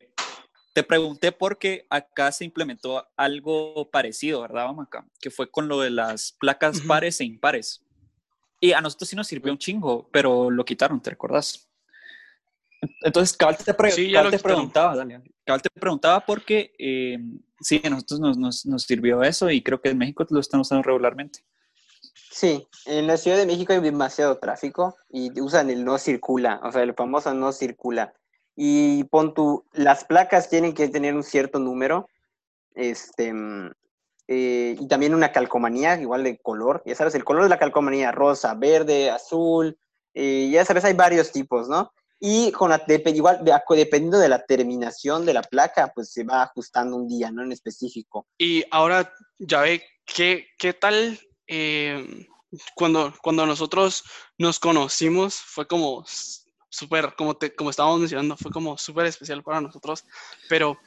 [0.73, 5.05] te pregunté porque acá se implementó algo parecido, ¿verdad, Maca?
[5.21, 7.83] Que fue con lo de las placas pares e impares.
[8.59, 11.69] Y a nosotros sí nos sirvió un chingo, pero lo quitaron, ¿te recordás?
[13.01, 13.73] Entonces, Cabal te, te
[14.39, 15.23] preguntaba, Daniel.
[15.45, 17.17] Cabal te preguntaba porque eh,
[17.59, 20.59] sí, a nosotros nos, nos, nos, sirvió eso y creo que en México lo están
[20.59, 21.39] usando regularmente.
[22.31, 26.71] Sí, en la Ciudad de México hay demasiado tráfico y usan el no circula, o
[26.71, 28.13] sea, el famoso no circula
[28.55, 32.07] y pon tu, las placas tienen que tener un cierto número,
[32.75, 33.71] este, mm,
[34.27, 38.11] eh, y también una calcomanía igual de color, ya sabes, el color de la calcomanía,
[38.11, 39.77] rosa, verde, azul,
[40.13, 41.91] eh, ya sabes, hay varios tipos, ¿no?
[42.25, 46.95] Y con la, igual, dependiendo de la terminación de la placa, pues se va ajustando
[46.95, 47.43] un día, ¿no?
[47.43, 48.25] En específico.
[48.37, 52.25] Y ahora, ya ve, ¿qué, qué tal eh,
[52.75, 54.05] cuando, cuando nosotros
[54.37, 55.35] nos conocimos?
[55.35, 56.05] Fue como
[56.69, 60.05] súper, como, te, como estábamos mencionando, fue como súper especial para nosotros,
[60.47, 60.77] pero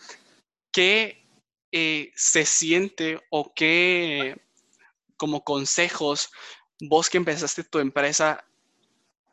[0.72, 1.28] ¿qué
[1.70, 4.40] eh, se siente o qué
[5.18, 6.30] como consejos
[6.80, 8.42] vos que empezaste tu empresa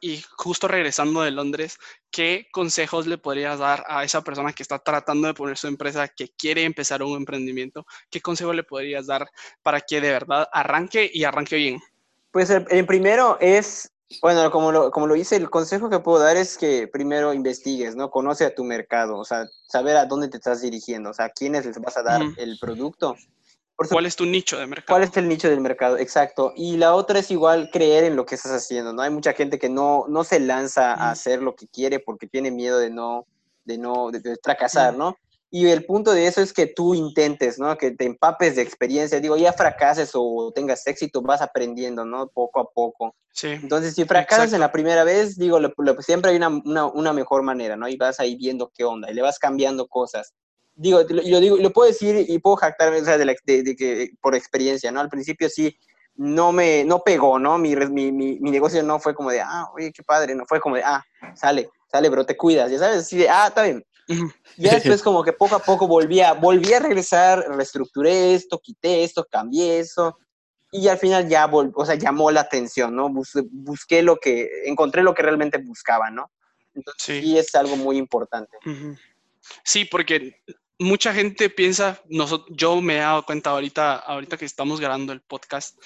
[0.03, 1.77] y justo regresando de Londres,
[2.11, 6.09] ¿qué consejos le podrías dar a esa persona que está tratando de poner su empresa,
[6.09, 7.85] que quiere empezar un emprendimiento?
[8.09, 9.29] ¿Qué consejo le podrías dar
[9.61, 11.79] para que de verdad arranque y arranque bien?
[12.31, 16.35] Pues el primero es bueno, como lo, como lo hice, el consejo que puedo dar
[16.37, 18.11] es que primero investigues, ¿no?
[18.11, 21.29] Conoce a tu mercado, o sea, saber a dónde te estás dirigiendo, o sea, a
[21.29, 23.15] quiénes les vas a dar el producto.
[23.75, 24.95] ¿Cuál es tu nicho de mercado?
[24.95, 25.97] ¿Cuál es el nicho del mercado?
[25.97, 26.53] Exacto.
[26.55, 29.01] Y la otra es igual creer en lo que estás haciendo, ¿no?
[29.01, 32.51] Hay mucha gente que no, no se lanza a hacer lo que quiere porque tiene
[32.51, 33.25] miedo de no,
[33.65, 35.17] de no, de fracasar, ¿no?
[35.55, 37.77] Y el punto de eso es que tú intentes, ¿no?
[37.77, 39.19] Que te empapes de experiencia.
[39.19, 42.27] Digo, ya fracases o tengas éxito, vas aprendiendo, ¿no?
[42.27, 43.15] Poco a poco.
[43.33, 43.49] Sí.
[43.49, 45.59] Entonces, si fracasas en la primera vez, digo,
[45.99, 47.87] siempre hay una, una, una, mejor manera, ¿no?
[47.87, 50.33] Y vas ahí viendo qué onda y le vas cambiando cosas.
[50.75, 54.35] Digo, lo, digo, lo puedo decir y puedo jactarme o sea, de, de, que, por
[54.35, 55.01] experiencia, ¿no?
[55.01, 55.77] Al principio sí,
[56.15, 57.57] no me, no pegó, ¿no?
[57.57, 60.59] Mi, mi, mi, mi, negocio no fue como de, ah, oye, qué padre, no fue
[60.59, 61.03] como de, ah,
[61.35, 64.15] sale, sale, bro, te cuidas, ya sabes, así de, ah, está bien, y
[64.97, 69.25] después como que poco a poco volví a, volví a regresar, reestructuré esto, quité esto,
[69.29, 70.17] cambié eso,
[70.71, 73.09] y al final ya, o sea, llamó la atención, ¿no?
[73.51, 76.31] busqué lo que, encontré lo que realmente buscaba, ¿no?
[76.73, 78.57] Entonces, sí, es algo muy importante.
[79.63, 80.35] Sí, porque
[80.83, 82.01] mucha gente piensa,
[82.49, 85.77] yo me he dado cuenta ahorita, ahorita que estamos grabando el podcast,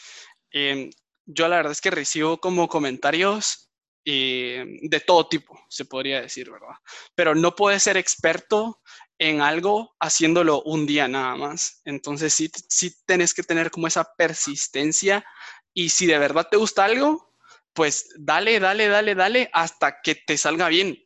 [0.52, 0.89] em,
[1.26, 3.70] yo la verdad es que recibo como comentarios
[4.06, 6.76] eh, de todo tipo, se podría decir, ¿verdad?
[7.16, 8.82] Pero no puedes ser experto
[9.18, 11.82] en algo haciéndolo un día nada más.
[11.84, 15.26] Entonces sí, sí tenés que tener como esa persistencia
[15.74, 17.36] y si de verdad te gusta algo,
[17.74, 20.98] pues dale, dale, dale, dale hasta que te salga bien.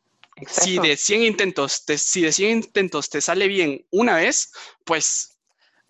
[0.46, 4.52] Si de 100 intentos, te, si de 100 intentos te sale bien una vez,
[4.84, 5.38] pues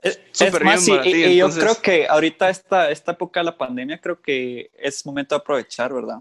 [0.03, 0.19] es,
[0.63, 5.07] más, y, yo creo que ahorita esta, esta época de la pandemia creo que es
[5.07, 6.19] momento de aprovechar, ¿verdad?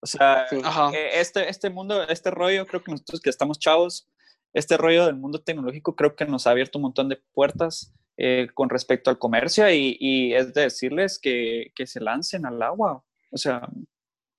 [0.00, 4.08] O sea, eh, este, este mundo, este rollo, creo que nosotros que estamos chavos,
[4.52, 8.48] este rollo del mundo tecnológico creo que nos ha abierto un montón de puertas eh,
[8.54, 13.02] con respecto al comercio y, y es de decirles que, que, se lancen al agua.
[13.32, 13.68] O sea,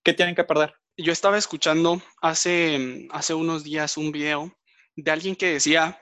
[0.04, 0.74] ¿qué tienen que perder?
[1.02, 4.54] Yo estaba escuchando hace, hace unos días un video
[4.98, 6.02] de alguien que decía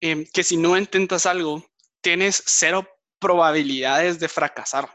[0.00, 1.66] em, que si no intentas algo,
[2.00, 2.86] tienes cero
[3.18, 4.88] probabilidades de fracasar.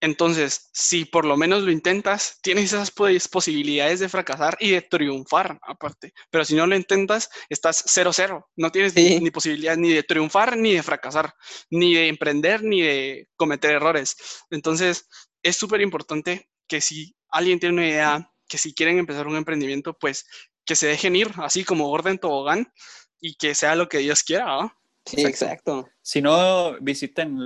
[0.00, 4.82] Entonces, si por lo menos lo intentas, tienes esas pues, posibilidades de fracasar y de
[4.82, 6.14] triunfar aparte.
[6.30, 8.46] Pero si no lo intentas, estás 0-0.
[8.54, 11.34] No tienes ni, ni posibilidad ni de triunfar ni de fracasar,
[11.70, 14.16] ni de emprender ni de cometer errores.
[14.48, 15.08] Entonces,
[15.42, 19.94] es súper importante que si alguien tiene una idea, que si quieren empezar un emprendimiento,
[19.98, 20.26] pues
[20.64, 22.72] que se dejen ir, así como orden tobogán,
[23.20, 24.76] y que sea lo que Dios quiera.
[25.04, 25.88] Sí, exacto.
[26.02, 27.36] Si no, visiten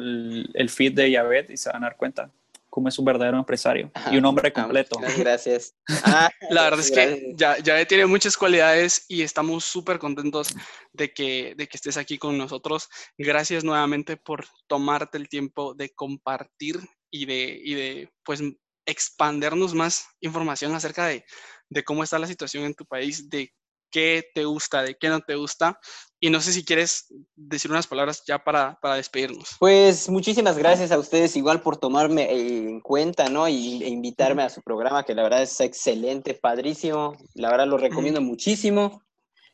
[0.52, 2.30] el, feed de Yabet y se van a dar cuenta
[2.68, 4.98] cómo es un verdadero empresario y un hombre completo.
[5.16, 5.74] Gracias.
[6.04, 10.54] Ah, la verdad es que ya, ya tiene muchas cualidades y estamos súper contentos
[10.92, 12.90] de que, de que estés aquí con nosotros.
[13.16, 16.78] Gracias nuevamente por tomarte el tiempo de compartir
[17.10, 18.42] y de, y de pues,
[18.86, 21.24] expandernos más información acerca de,
[21.68, 23.52] de cómo está la situación en tu país, de
[23.90, 25.78] qué te gusta, de qué no te gusta.
[26.18, 29.56] Y no sé si quieres decir unas palabras ya para, para despedirnos.
[29.58, 33.48] Pues muchísimas gracias a ustedes igual por tomarme en cuenta, ¿no?
[33.48, 37.16] Y, e invitarme a su programa, que la verdad es excelente, padrísimo.
[37.34, 39.02] La verdad lo recomiendo muchísimo.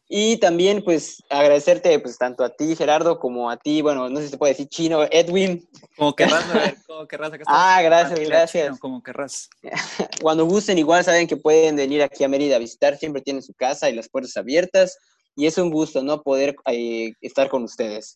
[0.09, 4.27] Y también, pues, agradecerte, pues, tanto a ti, Gerardo, como a ti, bueno, no sé
[4.27, 5.67] si se puede decir chino, Edwin.
[5.97, 7.33] Como querrás, ver, como querrás.
[7.33, 8.79] Acá ah, gracias, gracias.
[8.79, 9.49] como querrás.
[10.23, 13.55] Cuando gusten, igual saben que pueden venir aquí a Mérida a visitar, siempre tienen su
[13.55, 14.99] casa y las puertas abiertas.
[15.35, 16.23] Y es un gusto, ¿no?
[16.23, 18.15] Poder eh, estar con ustedes.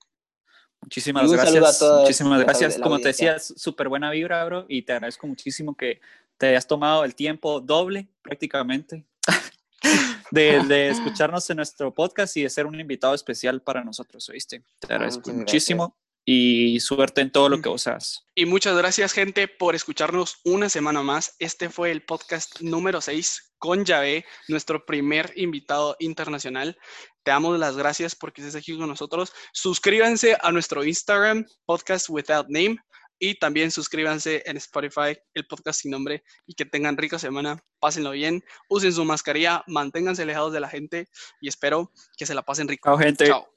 [0.83, 1.83] Muchísimas gracias.
[2.01, 2.79] muchísimas gracias.
[2.79, 6.01] Como te decía, súper buena vibra, bro, y te agradezco muchísimo que
[6.37, 9.07] te hayas tomado el tiempo doble prácticamente
[10.31, 14.61] de, escucharnos en nuestro podcast y de ser un invitado especial para nosotros, ¿oíste?
[14.81, 18.27] Te ah, agradezco muchísimo y suerte en todo lo que vos hagas.
[18.35, 21.37] Y muchas gracias, gente, por escucharnos una semana más.
[21.39, 26.77] Este fue el podcast número 6 con Yahvé, nuestro primer invitado internacional.
[27.23, 29.33] Te damos las gracias porque estés aquí con nosotros.
[29.53, 32.79] Suscríbanse a nuestro Instagram, Podcast Without Name
[33.19, 38.11] y también suscríbanse en Spotify, el podcast sin nombre, y que tengan rica semana, pásenlo
[38.11, 41.09] bien, usen su mascarilla, manténganse alejados de la gente
[41.41, 42.89] y espero que se la pasen rico.
[42.89, 43.27] Chao, gente.
[43.27, 43.56] Chao.